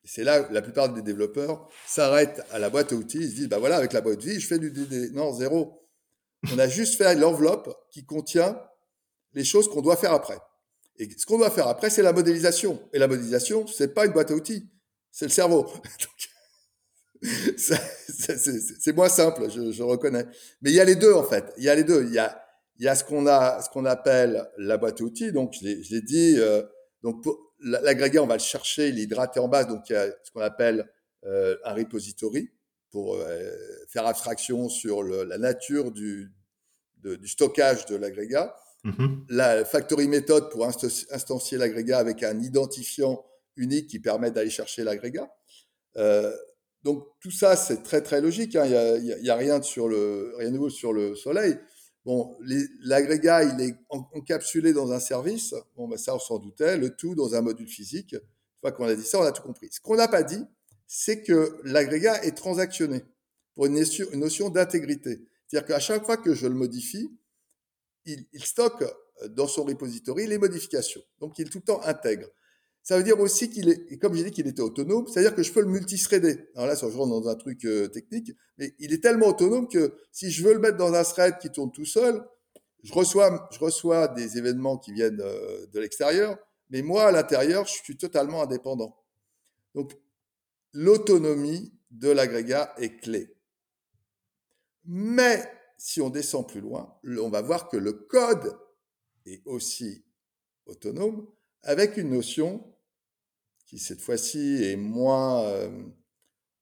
[0.04, 3.48] c'est là la plupart des développeurs s'arrêtent à la boîte à outils, ils se disent,
[3.48, 5.12] bah voilà, avec la boîte à outils, je fais du DD.
[5.12, 5.88] Non, zéro.
[6.52, 8.60] On a juste fait l'enveloppe qui contient
[9.34, 10.38] les choses qu'on doit faire après.
[10.98, 12.80] Et ce qu'on doit faire après, c'est la modélisation.
[12.92, 14.68] Et la modélisation, c'est pas une boîte à outils,
[15.10, 15.66] c'est le cerveau.
[17.56, 20.26] c'est moins simple, je, reconnais.
[20.60, 21.52] Mais il y a les deux en fait.
[21.56, 22.04] Il y a les deux.
[22.04, 22.42] Il y a,
[22.78, 25.32] il y a ce qu'on a, ce qu'on appelle la boîte à outils.
[25.32, 26.34] Donc je l'ai dit.
[26.38, 26.62] Euh,
[27.02, 29.96] donc pour, l'agrégat, on va le chercher, il est hydraté en base, donc il y
[29.96, 30.90] a ce qu'on appelle
[31.24, 32.50] euh, un repository
[32.90, 33.50] pour euh,
[33.88, 36.32] faire abstraction sur la nature du,
[37.02, 38.54] du stockage de l'agrégat.
[38.84, 39.24] Mm-hmm.
[39.28, 43.24] La factory méthode pour instancier l'agrégat avec un identifiant
[43.56, 45.30] unique qui permet d'aller chercher l'agrégat.
[45.96, 46.34] Euh,
[46.82, 48.56] donc tout ça, c'est très très logique.
[48.56, 48.64] Hein.
[48.66, 51.56] Il n'y a, y a, rien, sur le, rien de nouveau sur le soleil.
[52.80, 55.54] L'agrégat, est encapsulé dans un service.
[55.76, 56.76] Bon, ben ça, on s'en doutait.
[56.76, 58.14] Le tout dans un module physique.
[58.14, 58.20] Une
[58.60, 59.68] fois qu'on a dit ça, on a tout compris.
[59.70, 60.44] Ce qu'on n'a pas dit,
[60.86, 63.04] c'est que l'agrégat est transactionné
[63.54, 63.74] pour une
[64.14, 65.26] notion, d'intégrité.
[65.46, 67.10] C'est-à-dire qu'à chaque fois que je le modifie,
[68.04, 68.84] il, il, stocke
[69.30, 71.02] dans son repository les modifications.
[71.20, 72.28] Donc, il est tout le temps intègre.
[72.82, 75.52] Ça veut dire aussi qu'il est, comme j'ai dit qu'il était autonome, c'est-à-dire que je
[75.52, 76.50] peux le multithreader.
[76.56, 79.94] Alors là, ça rentre dans un truc euh, technique, mais il est tellement autonome que
[80.10, 82.24] si je veux le mettre dans un thread qui tourne tout seul,
[82.82, 86.36] je reçois, je reçois des événements qui viennent euh, de l'extérieur,
[86.70, 88.96] mais moi, à l'intérieur, je suis totalement indépendant.
[89.76, 89.92] Donc,
[90.72, 93.36] l'autonomie de l'agrégat est clé.
[94.84, 95.44] Mais
[95.78, 98.58] si on descend plus loin, on va voir que le code
[99.26, 100.04] est aussi
[100.66, 101.28] autonome
[101.62, 102.71] avec une notion
[103.72, 105.70] qui cette fois-ci est moins, euh,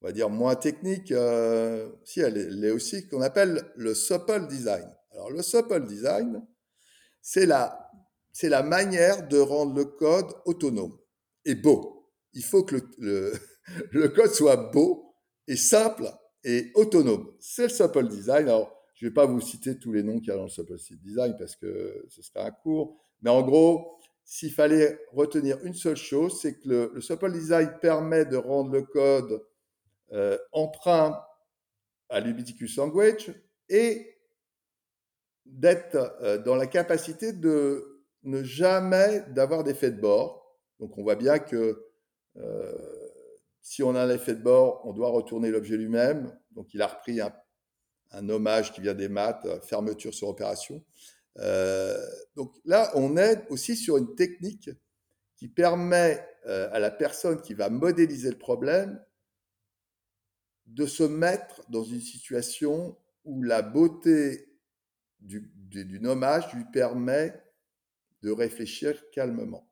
[0.01, 4.89] on va dire moins technique, euh, si elle est, aussi, qu'on appelle le supple design.
[5.11, 6.41] Alors le supple design,
[7.21, 7.91] c'est la,
[8.33, 10.97] c'est la manière de rendre le code autonome
[11.45, 12.13] et beau.
[12.33, 13.33] Il faut que le,
[13.91, 15.13] le, code soit beau
[15.49, 16.09] et simple
[16.45, 17.35] et autonome.
[17.41, 18.49] C'est le supple design.
[18.49, 20.49] Alors, je ne vais pas vous citer tous les noms qu'il y a dans le
[20.49, 23.01] supple design parce que ce serait un cours.
[23.21, 28.25] Mais en gros, s'il fallait retenir une seule chose, c'est que le, le Design permet
[28.25, 29.45] de rendre le code
[30.13, 31.21] euh, emprunt
[32.09, 33.33] à l'Ubiquitous Language
[33.69, 34.17] et
[35.47, 40.59] d'être euh, dans la capacité de ne jamais d'avoir d'effet de bord.
[40.79, 41.87] Donc on voit bien que
[42.37, 42.73] euh,
[43.63, 46.37] si on a un effet de bord, on doit retourner l'objet lui-même.
[46.53, 47.33] Donc il a repris un,
[48.13, 50.85] un hommage qui vient des maths, fermeture sur opération.
[51.41, 51.99] Euh,
[52.37, 54.71] donc là, on est aussi sur une technique
[55.37, 59.03] qui permet euh, à la personne qui va modéliser le problème
[60.67, 64.49] de se mettre dans une situation où la beauté
[65.21, 67.43] du, du, nommage lui permet
[68.23, 69.69] de réfléchir calmement.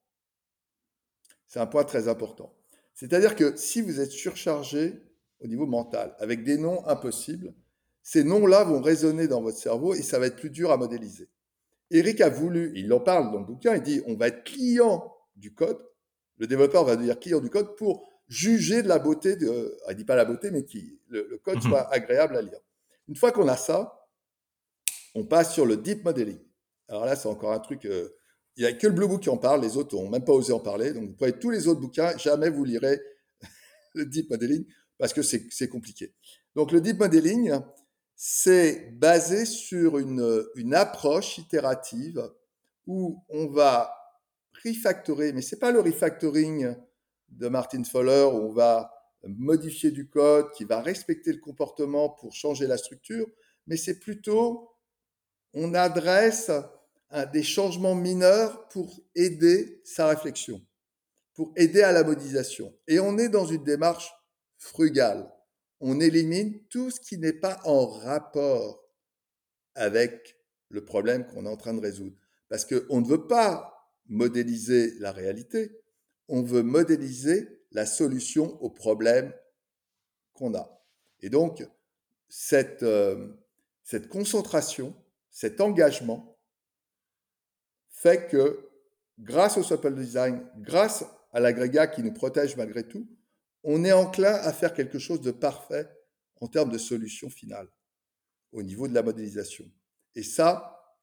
[1.47, 2.55] C'est un point très important.
[2.95, 5.03] C'est-à-dire que si vous êtes surchargé
[5.41, 7.55] au niveau mental avec des noms impossibles,
[8.03, 11.29] ces noms-là vont résonner dans votre cerveau et ça va être plus dur à modéliser.
[11.91, 15.12] Eric a voulu, il en parle dans le bouquin, il dit on va être client
[15.36, 15.78] du code.
[16.36, 20.05] Le développeur va devenir client du code pour juger de la beauté, de, il dit
[20.05, 21.62] pas la beauté, mais qui le, code mhm.
[21.62, 22.61] soit agréable à lire.
[23.09, 24.07] Une fois qu'on a ça,
[25.14, 26.39] on passe sur le deep modeling.
[26.89, 27.86] Alors là, c'est encore un truc.
[27.86, 28.11] Euh,
[28.57, 30.32] il n'y a que le Blue Book qui en parle, les autres n'ont même pas
[30.32, 30.93] osé en parler.
[30.93, 33.01] Donc, vous prenez tous les autres bouquins, jamais vous lirez
[33.95, 34.66] le deep modeling
[34.99, 36.12] parce que c'est compliqué.
[36.55, 37.53] Donc, le deep modeling,
[38.21, 42.21] c'est basé sur une, approche itérative
[42.85, 43.95] où on va
[44.64, 46.75] refactorer, mais c'est pas le refactoring
[47.29, 48.93] de Martin Fowler où on va
[49.23, 53.29] modifier du code qui va respecter le comportement pour changer la structure,
[53.69, 54.69] mais c'est plutôt
[55.55, 56.51] on adresse
[57.33, 60.61] des changements mineurs pour aider sa réflexion,
[61.35, 62.77] pour aider à la modélisation.
[62.89, 64.12] Et on est dans une démarche
[64.57, 65.33] frugale.
[65.81, 68.85] On élimine tout ce qui n'est pas en rapport
[69.74, 70.37] avec
[70.70, 72.16] le problème qu'on est en train de résoudre.
[72.49, 75.83] Parce qu'on ne veut pas modéliser la réalité,
[76.29, 79.33] on veut modéliser la solution au problème
[80.33, 80.83] qu'on a.
[81.20, 81.66] Et donc,
[82.29, 83.35] cette, euh,
[84.11, 84.95] concentration,
[85.31, 86.39] cet engagement
[87.91, 88.68] fait que
[89.18, 93.09] grâce au Supple Design, grâce à l'agrégat qui nous protège malgré tout,
[93.71, 95.87] on est enclin à faire quelque chose de parfait
[96.41, 97.69] en termes de solution finale
[98.53, 99.71] au niveau de la modélisation.
[100.14, 100.97] Et ça,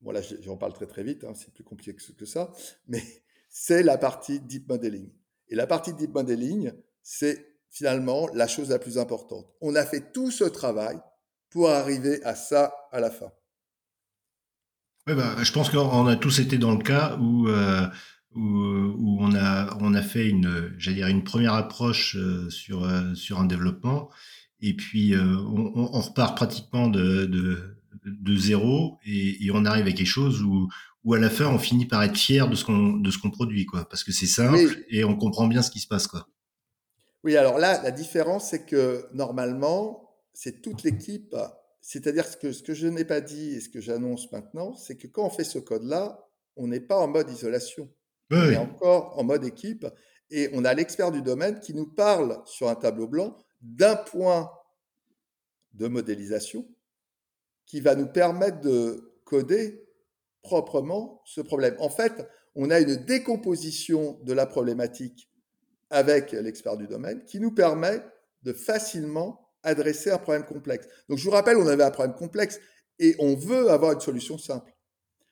[0.00, 2.52] voilà, j'en parle très très vite, hein, c'est plus compliqué que ça,
[2.88, 3.02] mais
[3.48, 5.12] c'est la partie deep modeling.
[5.48, 6.72] Et la partie deep modeling,
[7.04, 9.46] c'est finalement la chose la plus importante.
[9.60, 10.98] On a fait tout ce travail
[11.50, 13.30] pour arriver à ça à la fin.
[15.06, 17.86] Bah, je pense qu'on a tous été dans le cas où, euh,
[18.34, 23.40] où, on, a, on a fait une, dire, une première approche euh, sur, euh, sur
[23.40, 24.10] un développement
[24.60, 29.92] et puis on, on, repart pratiquement de, de, de zéro et, et, on arrive à
[29.92, 30.68] quelque chose où,
[31.04, 33.86] où à la fin on finit par être fier de ce qu'on qu'on produit quoi
[33.88, 36.26] parce que c'est simple et on comprend bien ce qui se passe quoi.
[37.22, 41.34] Oui, alors là la différence c'est que normalement c'est toute l'équipe
[41.86, 45.06] c'est-à-dire que ce que je n'ai pas dit et ce que j'annonce maintenant, c'est que
[45.06, 47.88] quand on fait ce code-là, on n'est pas en mode isolation.
[48.30, 49.86] On est encore en mode équipe
[50.30, 54.50] et on a l'expert du domaine qui nous parle sur un tableau blanc d'un point
[55.74, 56.66] de modélisation
[57.66, 59.84] qui va nous permettre de coder
[60.42, 61.76] proprement ce problème.
[61.78, 65.30] En fait, on a une décomposition de la problématique
[65.90, 68.02] avec l'expert du domaine qui nous permet
[68.42, 70.86] de facilement adresser un problème complexe.
[71.08, 72.60] Donc je vous rappelle, on avait un problème complexe
[72.98, 74.72] et on veut avoir une solution simple.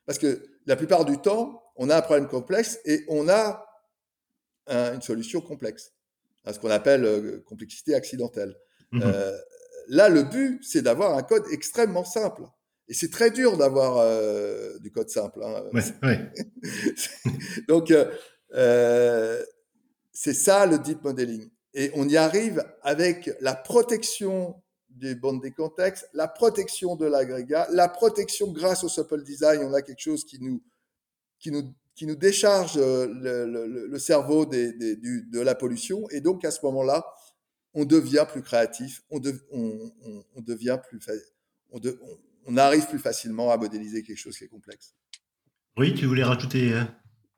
[0.06, 3.66] Parce que la plupart du temps, on a un problème complexe et on a
[4.68, 5.92] une solution complexe.
[6.52, 8.54] Ce qu'on appelle euh, complexité accidentelle.
[8.92, 9.36] Mmh euh,
[9.88, 12.42] là, le but, c'est d'avoir un code extrêmement simple.
[12.88, 15.42] Et c'est très dur d'avoir euh, du code simple.
[15.42, 15.64] Hein.
[17.68, 17.92] Donc,
[20.12, 21.50] c'est ça le deep modeling.
[21.72, 24.62] Et on y arrive avec la protection
[24.94, 29.62] des bandes des contextes, la protection de l'agrégat, la protection grâce au Supple Design.
[29.62, 30.62] On a quelque chose qui nous,
[31.38, 33.06] qui nous, qui nous décharge euh,
[33.88, 36.08] le, cerveau des, de la pollution.
[36.10, 37.04] Et donc, à ce moment-là,
[37.74, 39.20] on devient plus créatif, on,
[39.50, 41.00] on, devient plus,
[41.70, 41.80] on,
[42.46, 44.94] on, arrive plus facilement à modéliser quelque chose qui est complexe.
[45.76, 46.84] Oui, tu voulais rajouter euh,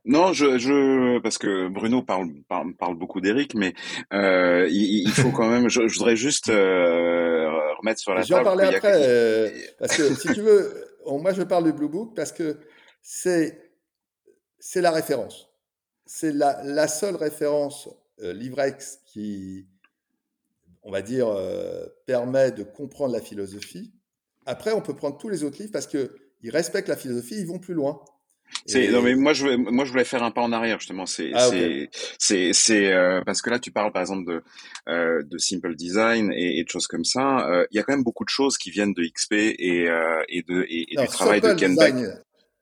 [0.07, 3.75] non, je, je, parce que Bruno parle, parle, beaucoup d'Eric, mais
[4.13, 5.69] euh, il, faut quand même.
[5.69, 8.29] Je, voudrais juste euh, remettre sur la table.
[8.29, 9.51] J'en parler après, euh,
[9.81, 10.73] parce que si tu veux,
[11.07, 12.57] moi je parle du Blue Book parce que
[13.03, 13.73] c'est
[14.61, 15.51] c'est la référence,
[16.05, 17.89] c'est la, la seule référence
[18.21, 19.67] Livrex qui,
[20.85, 21.37] on va dire,
[22.07, 23.93] permet de comprendre la philosophie.
[24.47, 27.47] Après, on peut prendre tous les autres livres parce que ils respectent la philosophie, ils
[27.47, 28.01] vont plus loin.
[28.67, 31.07] C'est non mais moi je voulais, moi je voulais faire un pas en arrière justement.
[31.07, 31.89] C'est ah, c'est
[32.19, 34.43] c'est c'est euh, parce que là tu parles par exemple de
[34.89, 37.49] euh, de simple design et, et, de choses comme ça.
[37.49, 40.23] Euh, il y a quand même beaucoup de choses qui viennent de XP et euh,
[40.29, 41.95] et de et, du travail de Ken Beck.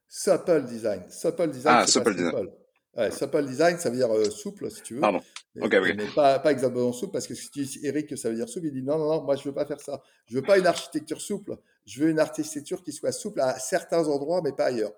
[0.09, 1.03] Supple design.
[1.11, 2.49] Supple design ah supple design.
[2.97, 5.01] Ouais, supple design ça veut dire euh, souple si tu veux.
[5.01, 5.21] Pardon.
[5.61, 5.95] Okay, okay.
[5.95, 8.49] mais pas pas exactement souple parce que si tu dis Eric que ça veut dire
[8.49, 10.01] souple il dit non non non moi je veux pas faire ça.
[10.27, 11.57] Je veux pas une architecture souple.
[11.87, 14.93] Je veux une architecture qui soit souple à certains endroits mais pas ailleurs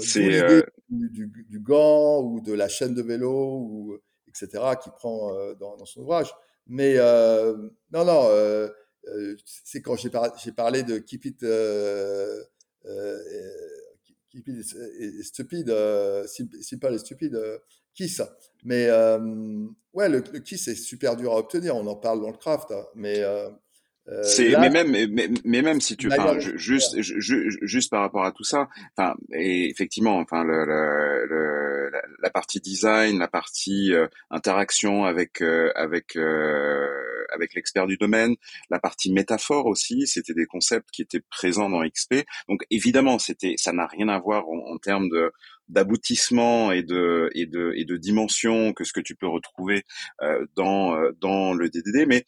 [0.00, 0.62] c'est euh...
[0.88, 3.98] du, du, gant ou de la chaîne de vélo ou
[4.30, 4.62] etc.
[4.82, 6.32] qui prend euh, dans, dans, son ouvrage.
[6.66, 7.56] Mais euh,
[7.92, 8.68] non, non, euh,
[9.44, 11.38] c'est quand j'ai par, parlé de Keep It,
[14.30, 15.74] keep it stupide,
[16.26, 17.40] simple et stupide,
[17.94, 18.22] Kiss.
[18.64, 18.88] Mais
[19.92, 21.76] ouais, le, le, Kiss est super dur à obtenir.
[21.76, 23.48] On en parle dans le craft, hein, mais euh,
[24.22, 28.44] c'est mais même mais, mais, même si tu enfin juste juste par rapport à tout
[28.44, 31.90] ça enfin et effectivement enfin le, le,
[32.22, 38.34] la, partie design la partie euh, interaction avec euh, avec avec l'expert du domaine
[38.70, 43.54] la partie métaphore aussi c'était des concepts qui étaient présents dans XP donc évidemment c'était
[43.56, 45.32] ça n'a rien à voir en, en termes de
[45.68, 49.84] d'aboutissement et de et de et de dimension que ce que tu peux retrouver
[50.56, 52.24] dans dans le DDD mais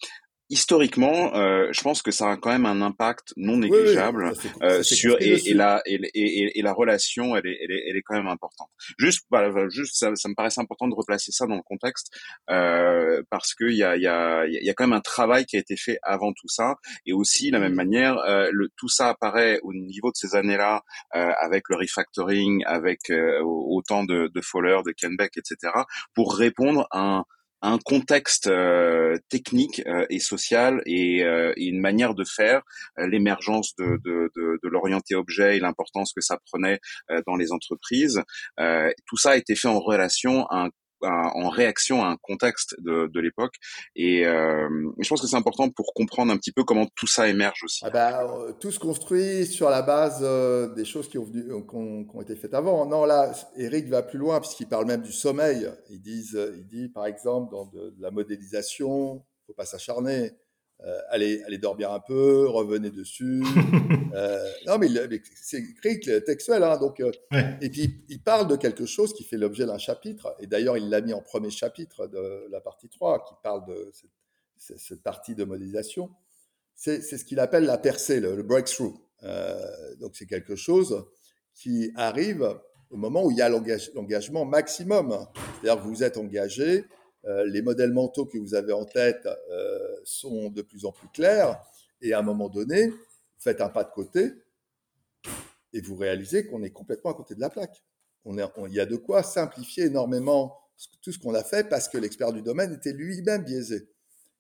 [0.52, 5.16] historiquement, euh, je pense que ça a quand même un impact non négligeable euh, sur
[5.18, 8.14] et, et, la et, et, et, la relation, elle est, elle est, elle est quand
[8.14, 8.68] même importante.
[8.98, 12.12] Juste, voilà, juste ça, ça me paraissait important de replacer ça dans le contexte
[12.50, 15.56] euh, parce que il y a, y a, y a quand même un travail qui
[15.56, 16.74] a été fait avant tout ça
[17.06, 20.36] et aussi de la même manière, euh, le, tout ça apparaît au niveau de ces
[20.36, 20.82] années-là
[21.16, 25.72] euh, avec le refactoring, avec euh, autant de, de Fowler, de Kenbeck, etc.
[26.14, 27.24] pour répondre à un
[27.62, 32.62] un contexte euh, technique euh, et social et, euh, et, une manière de faire,
[32.98, 36.80] l'émergence de, de, de, de l'orienté objet et l'importance que ça prenait
[37.26, 38.22] dans les entreprises.
[39.06, 40.70] tout ça a été fait en relation à un
[41.08, 43.54] en réaction à un contexte de, de l'époque.
[43.96, 47.28] Et euh, je pense que c'est important pour comprendre un petit peu comment tout ça
[47.28, 47.80] émerge aussi.
[47.84, 51.44] Ah bah, euh, tout se construit sur la base euh, des choses qui ont, venu,
[51.44, 52.86] qui, ont, qui ont, été faites avant.
[52.86, 55.68] Non, là, Eric va plus loin puisqu'il parle même du sommeil.
[55.90, 60.32] Il, disent, il dit, par exemple, dans de, de la modélisation, faut pas s'acharner.
[60.84, 63.42] Euh, allez, allez dormir un peu, revenez dessus.
[64.14, 64.88] euh, non, mais,
[65.40, 67.00] c'est écrit textuel, hein, donc.
[67.00, 67.56] Euh, ouais.
[67.60, 70.88] Et puis il parle de quelque chose qui fait l'objet d'un chapitre, et d'ailleurs il
[70.90, 73.92] l'a mis en premier chapitre de la partie 3, qui parle de
[74.56, 76.10] cette, cette partie de modélisation.
[76.74, 78.94] C'est ce qu'il appelle la percée, le, le breakthrough.
[79.24, 81.04] Euh, donc c'est quelque chose
[81.54, 82.58] qui arrive
[82.90, 85.26] au moment où il y a l'engagement maximum.
[85.60, 86.82] C'est-à-dire que vous êtes engagé, euh,
[87.24, 91.62] les modèles mentaux que vous avez en tête euh, sont de plus en plus clairs,
[92.00, 92.96] et à un moment donné, vous
[93.38, 94.32] faites un pas de côté
[95.72, 97.82] et vous réalisez qu'on est complètement à côté de la plaque.
[98.24, 100.58] On est, on, il y a de quoi simplifier énormément
[101.00, 103.88] tout ce qu'on a fait parce que l'expert du domaine était lui-même biaisé.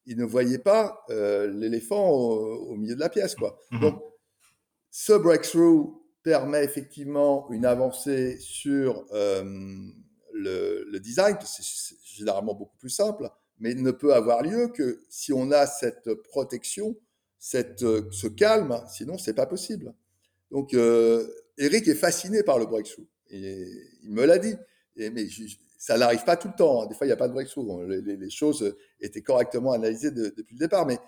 [0.06, 3.36] Il ne voyait pas euh, l'éléphant au, au, milieu de la pièce.
[3.36, 3.58] Quoi.
[3.70, 3.80] Mmh.
[3.80, 4.02] Donc,
[4.90, 9.44] ce breakthrough permet effectivement une avancée sur euh,
[10.42, 13.28] le, design, c'est généralement beaucoup plus simple,
[13.58, 16.96] mais ne peut avoir lieu que si on a cette protection,
[17.38, 19.94] cette, ce calme, sinon c'est pas possible.
[20.50, 21.26] Donc euh,
[21.58, 24.54] Eric est fasciné par le breakthrough, il me l'a dit,
[24.96, 25.26] mais
[25.78, 26.86] ça n'arrive pas tout le temps, hein.
[26.86, 30.54] des fois il n'y a pas de breakthrough, les, choses étaient correctement analysées de, depuis
[30.54, 30.98] le départ, mais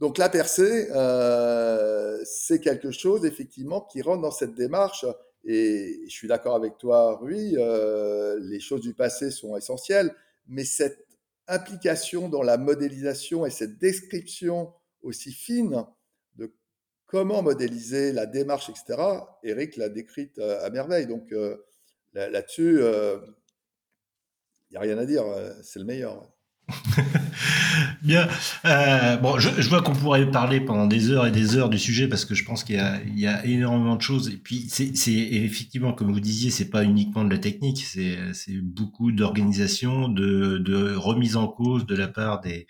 [0.00, 5.06] donc la percée, euh, c'est quelque chose effectivement qui rentre dans cette démarche
[5.44, 10.14] et je suis d'accord avec toi, Rui, euh, les choses du passé sont essentielles,
[10.46, 11.06] mais cette
[11.48, 14.72] implication dans la modélisation et cette description
[15.02, 15.84] aussi fine
[16.36, 16.54] de
[17.04, 19.02] comment modéliser la démarche, etc.,
[19.42, 21.06] Eric l'a décrite euh, à merveille.
[21.06, 21.58] Donc euh,
[22.14, 25.24] là-dessus, il n'y a rien à dire,
[25.62, 26.30] c'est le meilleur.
[28.02, 28.28] Bien.
[28.64, 32.08] Euh, bon, je, vois qu'on pourrait parler pendant des heures et des heures du sujet
[32.08, 34.28] parce que je pense qu'il y, a énormément de choses.
[34.28, 39.12] Et puis, c'est effectivement, comme vous disiez, c'est pas uniquement de la technique, c'est beaucoup
[39.12, 42.66] d'organisation, de, de, remise en cause de la part des,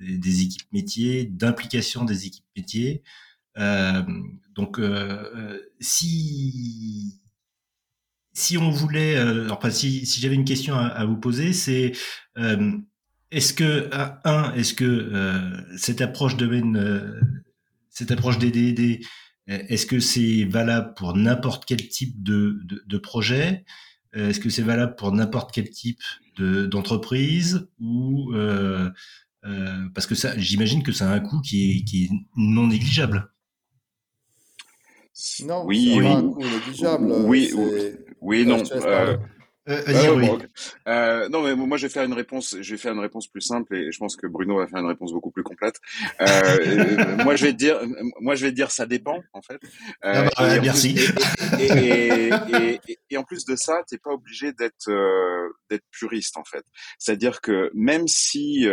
[0.00, 3.02] des, équipes métiers, d'implication des équipes métiers.
[3.58, 4.02] Euh,
[4.54, 7.20] donc, euh, si
[8.36, 9.16] si on voulait,
[9.48, 11.92] enfin, si, si j'avais une question à, vous poser, c'est
[13.34, 13.90] est-ce que,
[14.24, 17.20] un, est-ce que euh, cette approche domaine, euh,
[17.90, 19.04] cette approche des DD,
[19.46, 23.64] est-ce que c'est valable pour n'importe quel type de, de, de projet?
[24.14, 26.00] Est-ce que c'est valable pour n'importe quel type
[26.38, 27.68] d'entreprise?
[27.80, 28.88] Ou euh,
[29.44, 32.68] euh, parce que ça, j'imagine que ça a un coût qui est, qui est non
[32.68, 33.30] négligeable.
[35.44, 36.06] Non, oui, oui.
[36.06, 37.12] un coût négligeable.
[37.24, 37.52] Oui,
[38.20, 38.62] oui, non.
[39.68, 40.26] Euh, euh, euh, oui.
[40.26, 40.38] bon,
[40.88, 42.56] euh, non, mais moi je vais faire une réponse.
[42.60, 44.88] Je vais faire une réponse plus simple et je pense que Bruno va faire une
[44.88, 45.76] réponse beaucoup plus complète.
[46.20, 47.80] Euh, moi je vais te dire,
[48.20, 49.58] moi je vais te dire, ça dépend en fait.
[50.02, 50.94] Ah bah, merci.
[50.94, 51.14] Plus,
[51.60, 52.28] et,
[52.88, 54.90] et, et, en plus de ça, t'es pas obligé d'être
[55.70, 56.64] d'être puriste en fait.
[56.98, 58.66] C'est-à-dire que même si,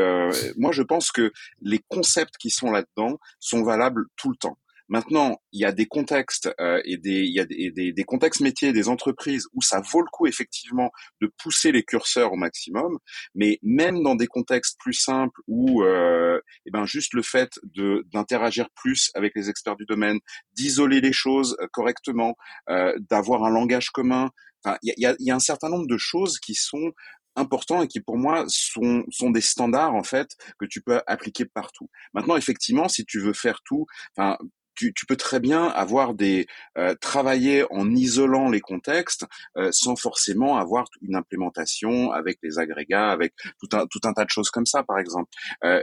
[0.57, 1.31] moi je pense que
[1.61, 4.57] les concepts qui sont là-dedans sont valables tout le temps.
[4.91, 8.03] Maintenant, il y a des contextes euh, et des il y a des, des, des,
[8.03, 12.35] contextes métiers, des entreprises où ça vaut le coup effectivement de pousser les curseurs au
[12.35, 12.97] maximum,
[13.33, 18.05] mais même dans des contextes plus simples où euh, eh ben juste le fait de
[18.11, 20.19] d'interagir plus avec les experts du domaine,
[20.55, 22.35] d'isoler les choses euh, correctement,
[22.69, 24.29] euh, d'avoir un langage commun,
[24.61, 26.91] enfin il y a, y a un certain nombre de choses qui sont
[27.37, 31.45] importants et qui pour moi sont, sont des standards en fait que tu peux appliquer
[31.45, 31.89] partout.
[32.13, 33.85] Maintenant effectivement si tu veux faire tout,
[34.17, 34.37] enfin
[34.75, 36.47] tu, peux très bien avoir des
[36.77, 39.25] euh, travailler en isolant les contextes
[39.57, 44.25] euh, sans forcément avoir une implémentation avec les agrégats, avec tout un tout un tas
[44.25, 45.29] de choses comme ça, par exemple.
[45.63, 45.81] Euh,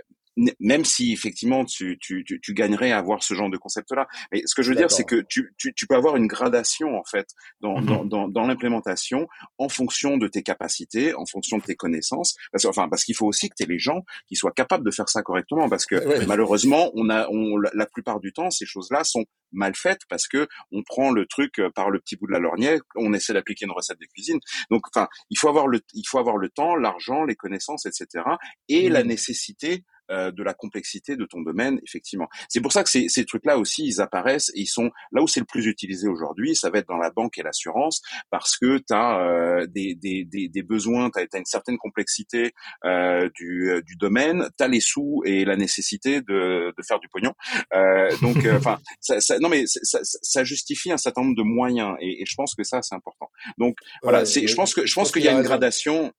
[0.61, 4.07] même si effectivement tu, tu, tu, tu, gagnerais à avoir ce genre de concept-là.
[4.32, 6.97] Mais ce que je veux dire, c'est que tu, tu, tu, peux avoir une gradation
[6.97, 7.28] en fait
[7.61, 8.09] dans, dans, mhm.
[8.09, 9.26] dans, dans l'implémentation
[9.59, 12.36] en fonction de tes capacités, en fonction de tes connaissances.
[12.53, 14.91] Parce, enfin, parce qu'il faut aussi que tu aies les gens qui soient capables de
[14.91, 15.68] faire ça correctement.
[15.68, 20.01] Parce que malheureusement, on a, on, la plupart du temps, ces choses-là sont mal faites
[20.09, 23.12] parce que on prend le truc euh, par le petit bout de la lorgnette, on
[23.14, 24.39] essaie d'appliquer une recette de cuisine.
[24.70, 28.24] Donc, enfin, il faut avoir le, il faut avoir le temps, l'argent, les connaissances, etc.
[28.68, 32.28] et la nécessité euh, de la complexité de ton domaine, effectivement.
[32.48, 35.28] C'est pour ça que ces, ces trucs-là aussi, ils apparaissent et ils sont là où
[35.28, 38.78] c'est le plus utilisé aujourd'hui, ça va être dans la banque et l'assurance, parce que
[38.78, 42.52] tu as euh, des, des, des, des, besoins, tu as, une certaine complexité
[42.84, 47.09] euh, du, du domaine, tu as les sous et la nécessité de, de faire du
[47.09, 47.34] pognon.
[47.74, 51.96] Euh, donc, enfin, ça, ça, non mais ça, ça, justifie un certain nombre de moyens
[52.00, 53.30] et, et je pense que ça, c'est important.
[53.59, 56.12] Donc, voilà, c'est, je pense que je pense qu'il y a une gradation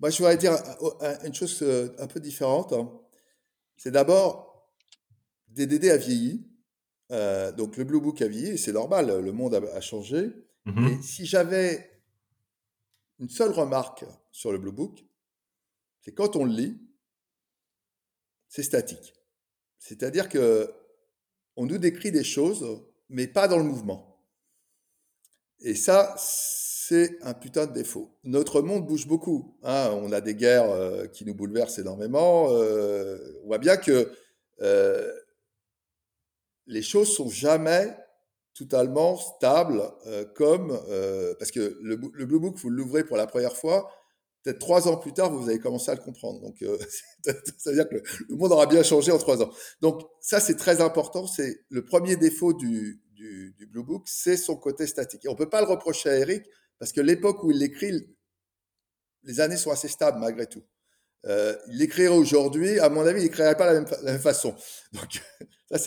[0.00, 0.52] moi, je voudrais dire
[1.02, 2.74] euh, une chose euh, un peu différente.
[3.76, 4.70] C'est d'abord,
[5.48, 6.46] DDD a vieilli.
[7.10, 10.30] Euh, donc, le Blue Book a vieilli, c'est normal, le monde a, changé.
[10.64, 12.02] Mmh et si j'avais
[13.18, 15.04] une seule remarque sur le Blue Book,
[16.00, 16.80] c'est quand on le lit,
[18.48, 19.14] c'est statique.
[19.78, 20.72] C'est-à-dire que
[21.56, 24.22] on nous décrit des choses, mais pas dans le mouvement.
[25.60, 26.14] Et ça,
[26.86, 28.14] c'est un putain de défaut.
[28.24, 29.56] Notre monde bouge beaucoup.
[29.62, 29.90] Hein.
[30.02, 32.48] On a des guerres euh, qui nous bouleversent énormément.
[32.50, 34.10] Euh, on voit bien que
[34.60, 35.10] euh,
[36.66, 37.96] les choses sont jamais
[38.54, 39.82] totalement stables
[40.36, 40.78] comme
[41.40, 43.90] parce que le, Blue Book vous l'ouvrez pour la première fois
[44.44, 46.64] peut-être trois ans plus tard vous avez commencé à le comprendre donc
[47.58, 50.54] ça veut dire que le, monde aura bien changé en trois ans donc ça c'est
[50.54, 55.28] très important c'est le premier défaut du, du, Blue Book c'est son côté statique et
[55.28, 56.44] on peut pas le reprocher à Eric
[56.78, 58.14] parce que l'époque où il l'écrit,
[59.22, 60.62] les années sont assez stables malgré tout.
[61.26, 64.54] Euh, il l'écrirait aujourd'hui, à mon avis, il n'écrirait pas la la même, façon.
[64.92, 65.22] Donc,
[65.70, 65.78] ça,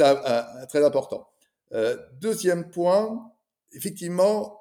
[0.61, 1.27] c'est très important.
[1.73, 3.31] Euh, deuxième point,
[3.71, 4.59] effectivement,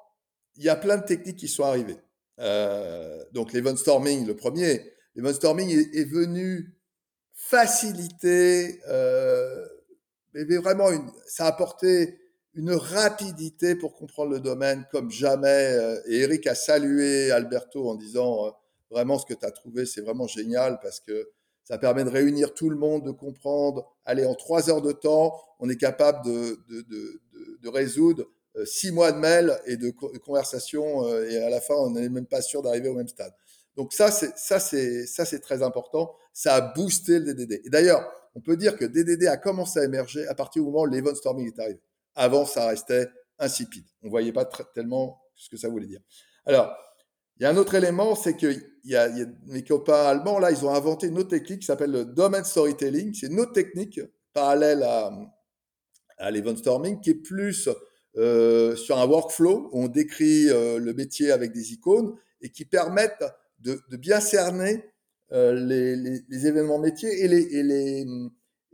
[0.55, 1.97] il y a plein de techniques qui sont arrivées.
[2.39, 6.75] Euh, donc, l'event storming, le premier, l'event storming est, venu
[7.33, 8.79] faciliter,
[10.33, 10.89] mais vraiment,
[11.25, 12.19] ça a apporté
[12.57, 15.73] une rapidité pour comprendre le domaine comme jamais.
[15.73, 18.49] Euh, et Eric a salué Alberto en disant euh,
[18.89, 21.29] vraiment ce que tu as trouvé, c'est vraiment génial parce que
[21.63, 23.93] ça permet de réunir tout le monde, de comprendre.
[24.05, 27.21] Allez, en trois heures de temps, on est capable de, de, de,
[27.61, 31.91] de résoudre euh, six mois de mails et de conversations et à la fin, on
[31.91, 33.33] n'est même pas sûr d'arriver au même stade.
[33.75, 36.15] Donc ça, c'est ça, c'est ça, c'est très important.
[36.33, 37.61] Ça a boosté le DDD.
[37.65, 38.03] Et d'ailleurs,
[38.33, 41.13] on peut dire que DDD a commencé à émerger à partir du moment où l'event
[41.13, 41.79] storming est arrivé.
[42.17, 43.07] Avant, ça restait
[43.39, 43.85] insipide.
[44.03, 46.01] On voyait pas tellement ce que ça voulait dire.
[46.45, 46.75] Alors,
[47.39, 48.47] il y a un autre élément, c'est que
[48.83, 51.65] y a, y a mes copains allemands, là, ils ont inventé une autre technique qui
[51.67, 53.13] s'appelle le domain storytelling.
[53.13, 54.01] C'est une autre technique
[54.33, 55.11] parallèle à,
[56.17, 57.69] à l'event storming qui est plus
[58.17, 62.65] euh, sur un workflow où on décrit euh, le métier avec des icônes et qui
[62.65, 63.23] permettent
[63.59, 64.83] de, de bien cerner
[65.31, 68.05] euh, les, les, les, événements métiers et les, et les,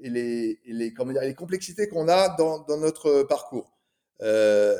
[0.03, 3.73] et les, les, comment dire, les complexités qu'on a dans, dans, notre parcours.
[4.21, 4.77] Euh,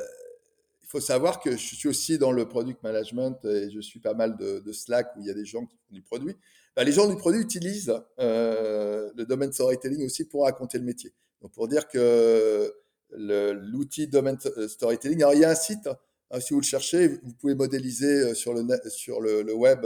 [0.84, 4.13] il faut savoir que je suis aussi dans le product management et je suis pas
[4.13, 6.36] mal de, Slack où il y a des gens qui font du produit.
[6.76, 11.13] Ben, les gens du produit utilisent euh, le domaine storytelling aussi pour raconter le métier.
[11.41, 12.74] Donc pour dire que
[13.11, 15.88] l'outil domaine storytelling, alors il y a un site,
[16.32, 19.86] hein, si vous le cherchez, vous pouvez modéliser euh, sur le, sur le, web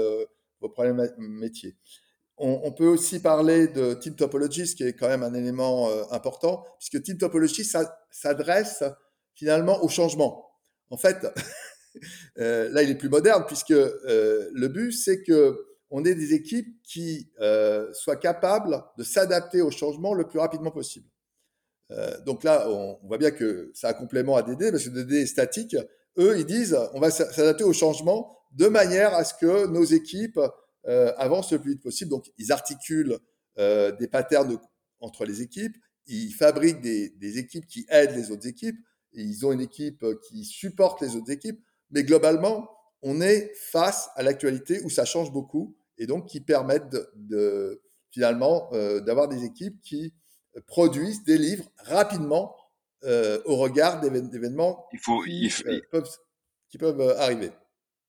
[0.59, 1.75] vos problèmes métiers.
[2.37, 5.89] On, on, peut aussi parler de Team Topology, ce qui est quand même un élément
[5.89, 7.67] euh, important, puisque Team Topology
[8.11, 8.83] s'adresse
[9.33, 10.51] finalement au changement.
[10.89, 11.25] En fait,
[12.39, 16.33] euh, là, il est plus moderne, puisque euh, le but, c'est que on ait des
[16.33, 21.07] équipes qui euh, soient capables de s'adapter au changement le plus rapidement possible.
[21.91, 24.89] Euh, donc là, on, on, voit bien que c'est un complément à DD, parce que
[24.89, 25.77] DD est statique.
[26.17, 30.39] Eux, ils disent, on va s'adapter au changement de manière à ce que nos équipes
[30.87, 32.09] avancent le plus vite possible.
[32.09, 33.17] Donc, ils articulent
[33.59, 34.57] euh, des patterns
[34.99, 35.75] entre les équipes,
[36.05, 38.77] ils fabriquent des, des, équipes qui aident les autres équipes,
[39.13, 41.59] et ils ont une équipe qui supporte les autres équipes,
[41.91, 42.69] mais globalement,
[43.01, 47.81] on est face à l'actualité où ça change beaucoup, et donc qui permettent de, de
[48.11, 50.13] finalement euh, d'avoir des équipes qui
[50.65, 52.55] produisent, délivrent rapidement
[53.03, 56.17] euh, au regard d'événements il faut, qui, il faut, euh, peuvent,
[56.69, 57.51] qui peuvent arriver.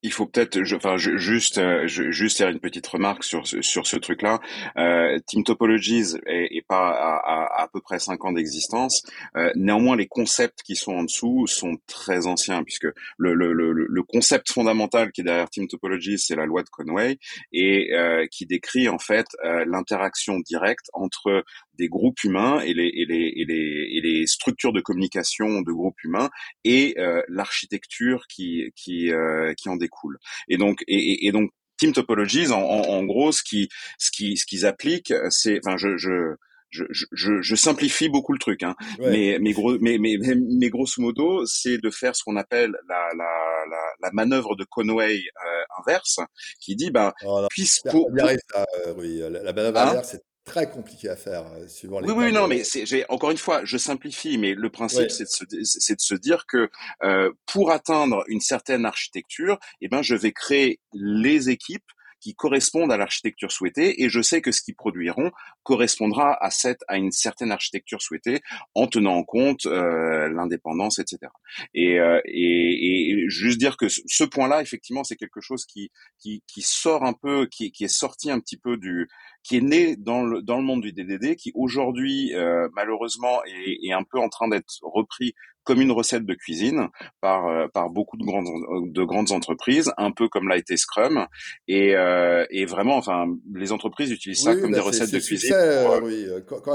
[0.03, 4.41] Il faut peut-être, enfin, juste, euh, juste faire une petite remarque sur sur ce truc-là.
[4.77, 9.03] Euh, Team Topologies est, pas à, à, peu près cinq ans d'existence.
[9.37, 12.87] Euh, néanmoins, les concepts qui sont en dessous sont très anciens, puisque
[13.17, 16.69] le, le, le, le concept fondamental qui est derrière Team Topologies, c'est la loi de
[16.71, 17.19] Conway
[17.53, 21.45] et euh, qui décrit en fait euh, l'interaction directe entre
[21.79, 25.73] des groupes humains et les, et les, et les, et les structures de communication de
[25.73, 26.31] groupes humains
[26.65, 30.19] et euh, l'architecture qui, qui, euh, qui en découle.
[30.49, 33.69] Et donc, et, et donc Team Topologies, en, en, en, gros, ce qui,
[33.99, 36.35] ce qui, ce qu'ils appliquent, c'est, enfin, je, je
[36.71, 38.75] je, je, je, simplifie beaucoup le truc, hein.
[38.99, 43.09] mais, mais, gros, mais, mais, mais, grosso modo, c'est de faire ce qu'on appelle la,
[43.17, 46.21] la, la, la, manœuvre de Conway euh, inverse,
[46.61, 48.11] qui dit, ben, oh, puisque pour,
[48.53, 50.19] ça, euh, oui, la, manœuvre hein inverse,
[50.49, 52.09] très compliqué à faire euh, suivant les.
[52.11, 55.65] Oui, oui, non, mais j'ai encore une fois, je simplifie, mais le principe c'est de,
[55.65, 56.71] se, de se dire que
[57.05, 61.85] euh, pour atteindre une certaine architecture, eh ben, je vais créer les équipes
[62.21, 65.31] qui correspondent à l'architecture souhaitée et je sais que ce qu'ils produiront
[65.63, 68.41] correspondra à cette à une certaine architecture souhaitée
[68.75, 71.31] en tenant en compte euh, l'indépendance etc
[71.75, 76.43] et, euh, et, et, juste dire que ce point-là effectivement c'est quelque chose qui, qui
[76.47, 79.09] qui sort un peu qui, qui est sorti un petit peu du
[79.43, 83.79] qui est né dans le dans le monde du DDD qui aujourd'hui euh, malheureusement est,
[83.87, 85.35] est un peu en train d'être repris
[85.69, 86.89] comme une recette de cuisine
[87.21, 88.47] par euh, par beaucoup de grandes
[88.91, 91.27] de grandes entreprises, un peu comme l'a été Scrum,
[91.69, 95.53] et, euh, et vraiment, enfin, les entreprises utilisent ça comme des recettes de cuisine.
[95.53, 96.27] Euh, oui.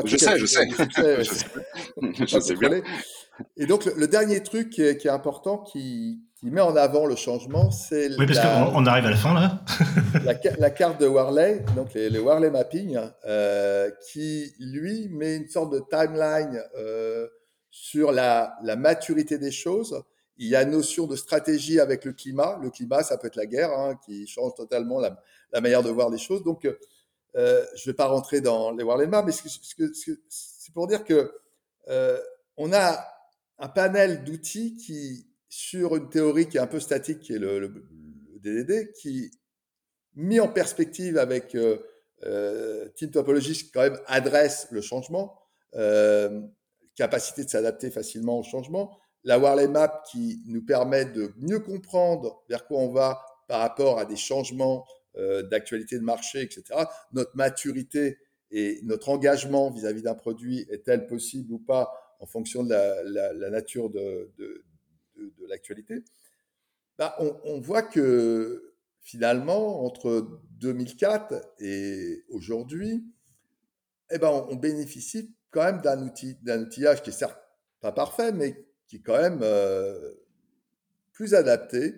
[0.06, 0.68] je, sais, je, sais.
[2.28, 2.70] je sais, bien.
[3.58, 7.06] Et donc le, dernier truc qui est, qui est important, qui, qui, met en avant
[7.06, 9.62] le changement, c'est oui, parce qu'on arrive à la fin là.
[10.24, 15.48] la, la, carte de Warley, donc les, les Warley mapping, euh, qui lui met une
[15.48, 16.62] sorte de timeline.
[16.78, 17.28] Euh,
[17.76, 20.04] sur la, la, maturité des choses.
[20.38, 22.60] Il y a une notion de stratégie avec le climat.
[22.62, 25.20] Le climat, ça peut être la guerre, hein, qui change totalement la,
[25.52, 26.44] la, manière de voir les choses.
[26.44, 30.86] Donc, euh, je ne vais pas rentrer dans les voir les mains, mais c'est pour
[30.86, 31.34] dire que
[31.88, 32.20] euh,
[32.58, 33.04] on a
[33.58, 37.86] un panel d'outils qui, sur une théorie qui est un peu statique, qui est le,
[38.40, 39.30] DDD, qui,
[40.16, 41.78] mis en perspective avec euh,
[42.24, 45.40] euh, Team Topologies, qui quand même adresse le changement,
[45.76, 46.42] euh,
[46.96, 52.44] capacité de s'adapter facilement au changement, la Warley Map qui nous permet de mieux comprendre
[52.50, 54.86] vers quoi on va par rapport à des changements
[55.18, 56.64] euh, d'actualité de marché, etc.
[57.12, 58.18] Notre maturité
[58.50, 63.92] et notre engagement vis-à-vis d'un produit est-elle possible ou pas en fonction de la, nature
[63.92, 64.32] de,
[65.48, 66.04] l'actualité
[66.98, 73.04] bah, on, voit que finalement, entre 2004 et aujourd'hui,
[74.12, 77.40] eh ben, on bénéficie quand même d'un outil, d'un outillage qui est certes
[77.82, 80.14] pas parfait, mais qui est quand même euh,
[81.12, 81.94] plus adapté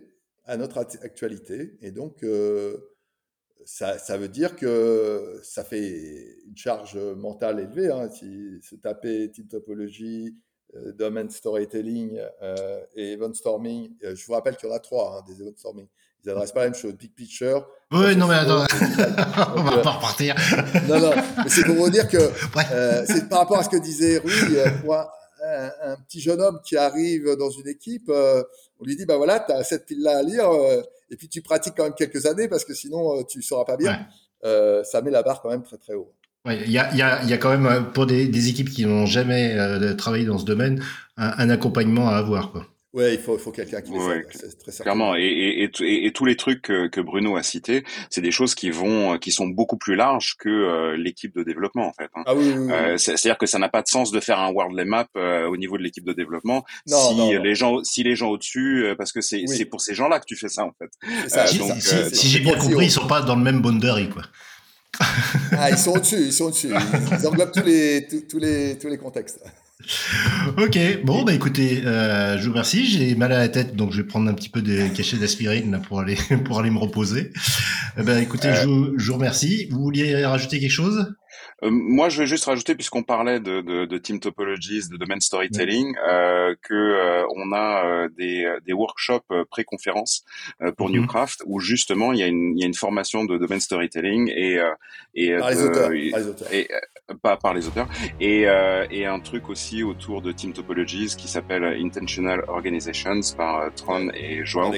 [0.46, 1.78] à notre actualité.
[1.82, 2.96] Et donc, euh,
[3.66, 7.92] ça, ça, veut dire que ça fait une charge mentale élevée.
[7.92, 10.38] Hein, si se taper type topologie,
[10.98, 12.20] domain storytelling
[12.96, 15.88] et event storming, je vous rappelle qu'il y en a trois, hein, des event storming.
[16.26, 16.94] Ils n'adressent pas la même chose.
[16.94, 17.68] Big picture.
[17.92, 18.66] Oui, non, mais attends,
[19.56, 20.36] on va pas repartir.
[20.88, 22.18] non, non, mais c'est pour vous dire que
[22.72, 25.06] euh, c'est par rapport à ce que disait Rui, euh, pour un,
[25.84, 28.44] un, petit jeune homme qui arrive dans une équipe, euh,
[28.80, 30.50] on lui dit, bah voilà, tu as cette pile-là à lire,
[31.12, 33.78] et puis tu pratiques quand même quelques années parce que sinon tu ne sauras pas
[33.78, 34.08] bien.
[34.42, 36.12] ça met la barre quand même très très haut.
[36.48, 39.06] Il y, a, y, a, y, a, quand même, pour des, des équipes qui n'ont
[39.06, 39.58] jamais
[39.96, 40.84] travaillé dans ce domaine,
[41.18, 42.52] un, un accompagnement à avoir.
[42.52, 42.68] Quoi.
[42.96, 46.12] Ouais, il faut, il faut quelqu'un qui les ouais, très Clairement, et, et, et, et,
[46.14, 49.48] tous les trucs que, que Bruno a cités, c'est des choses qui vont, qui sont
[49.48, 52.10] beaucoup plus larges que euh, l'équipe de développement en fait.
[52.16, 52.24] Hein.
[52.26, 52.72] Ah oui, oui, oui.
[52.72, 55.58] Euh, C'est-à-dire que ça n'a pas de sens de faire un World Map euh, au
[55.58, 58.96] niveau de l'équipe de développement non, si non, les gens, si les gens au-dessus, euh,
[58.96, 60.90] parce que c'est pour ces gens-là que tu fais ça en fait.
[61.28, 64.08] Ça, si, donc, si, si j'ai bien compris, ils sont pas dans le même boundary
[64.08, 64.22] quoi.
[65.58, 66.70] Ah, ils sont au-dessus, ils sont au-dessus.
[67.12, 69.40] Ils englobent tous les, tous, tous les, tous les contextes.
[70.58, 72.86] ok, bon, bah écoutez, euh, je vous remercie.
[72.86, 75.82] J'ai mal à la tête, donc je vais prendre un petit peu de cachet d'aspirine
[75.88, 77.32] pour aller, pour aller me reposer.
[77.98, 79.68] Eh ben, écoutez, je, je, vous remercie.
[79.72, 81.14] Vous vouliez rajouter quelque chose?
[81.64, 85.20] Euh, moi, je vais juste rajouter, puisqu'on parlait de, de, de, team topologies, de domain
[85.20, 90.26] storytelling, euh, que euh, on a euh, des, des workshops pré-conférences
[90.78, 90.96] pour mhm.
[90.96, 94.30] Newcraft où justement il y a une, il y a une formation de domain storytelling
[94.30, 94.60] et
[95.14, 96.54] et par, les auteurs, par les auteurs.
[96.54, 96.68] Et,
[97.22, 97.88] pas par les auteurs
[98.20, 98.46] et,
[98.92, 104.44] et un truc aussi autour de team topologies qui s'appelle Intentional Organizations par Tron et
[104.44, 104.72] Joao,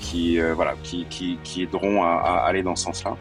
[0.00, 3.16] qui voilà qui, qui, qui aideront à, à, aller dans ce sens-là.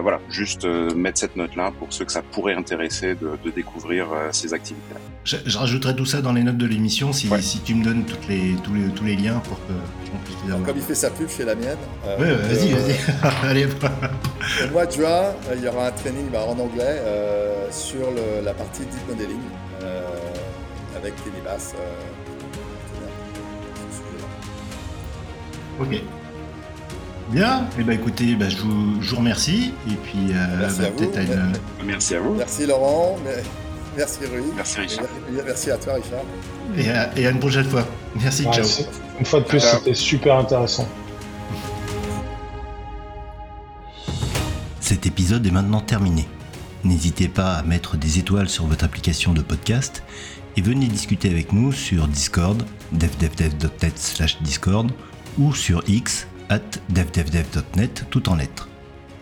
[0.00, 4.54] voilà, juste mettre cette note-là pour ceux que ça pourrait intéresser de, de découvrir ces
[4.54, 4.94] activités.
[5.24, 7.42] Je, je, rajouterai tout ça dans les notes de l'émission si, ouais.
[7.42, 9.72] si, tu me donnes toutes les, tous, les, tous les liens pour que
[10.12, 10.66] qu'on puisse les avoir.
[10.66, 11.78] Comme il fait sa pub chez la mienne.
[12.06, 12.96] Euh, ouais, vas-y, vas-y.
[13.48, 13.66] Allez.
[13.66, 18.44] Au mois de juin, il y aura un training bah, en anglais euh, sur le,
[18.44, 19.40] la partie deep modeling
[19.82, 20.02] euh,
[20.96, 21.74] avec Kenny Bass.
[25.80, 26.02] ok.
[27.32, 30.18] Bien, et eh ben écoutez, bah, je, vous, je, vous, remercie et puis
[30.58, 31.04] merci, bah, à vous.
[31.04, 31.86] Une...
[31.86, 32.34] merci à vous.
[32.34, 33.16] Merci Laurent.
[33.24, 33.42] Mais...
[33.96, 34.42] Merci Rui.
[34.54, 35.06] Merci Richard.
[35.44, 36.24] Merci à toi Richard.
[36.76, 37.86] Et à, et à une prochaine fois.
[38.20, 38.66] Merci, ouais, ciao.
[39.18, 40.86] Une fois de plus, c'était super intéressant.
[44.80, 46.28] Cet épisode est maintenant terminé.
[46.84, 50.02] N'hésitez pas à mettre des étoiles sur votre application de podcast
[50.56, 54.90] et venez discuter avec nous sur Discord, devdevdev.net slash Discord
[55.38, 56.26] ou sur X
[56.88, 58.68] devdevdev.net tout en lettres.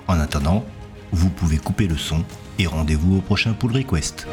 [0.09, 0.65] En attendant,
[1.12, 2.24] vous pouvez couper le son
[2.59, 4.27] et rendez-vous au prochain pull request.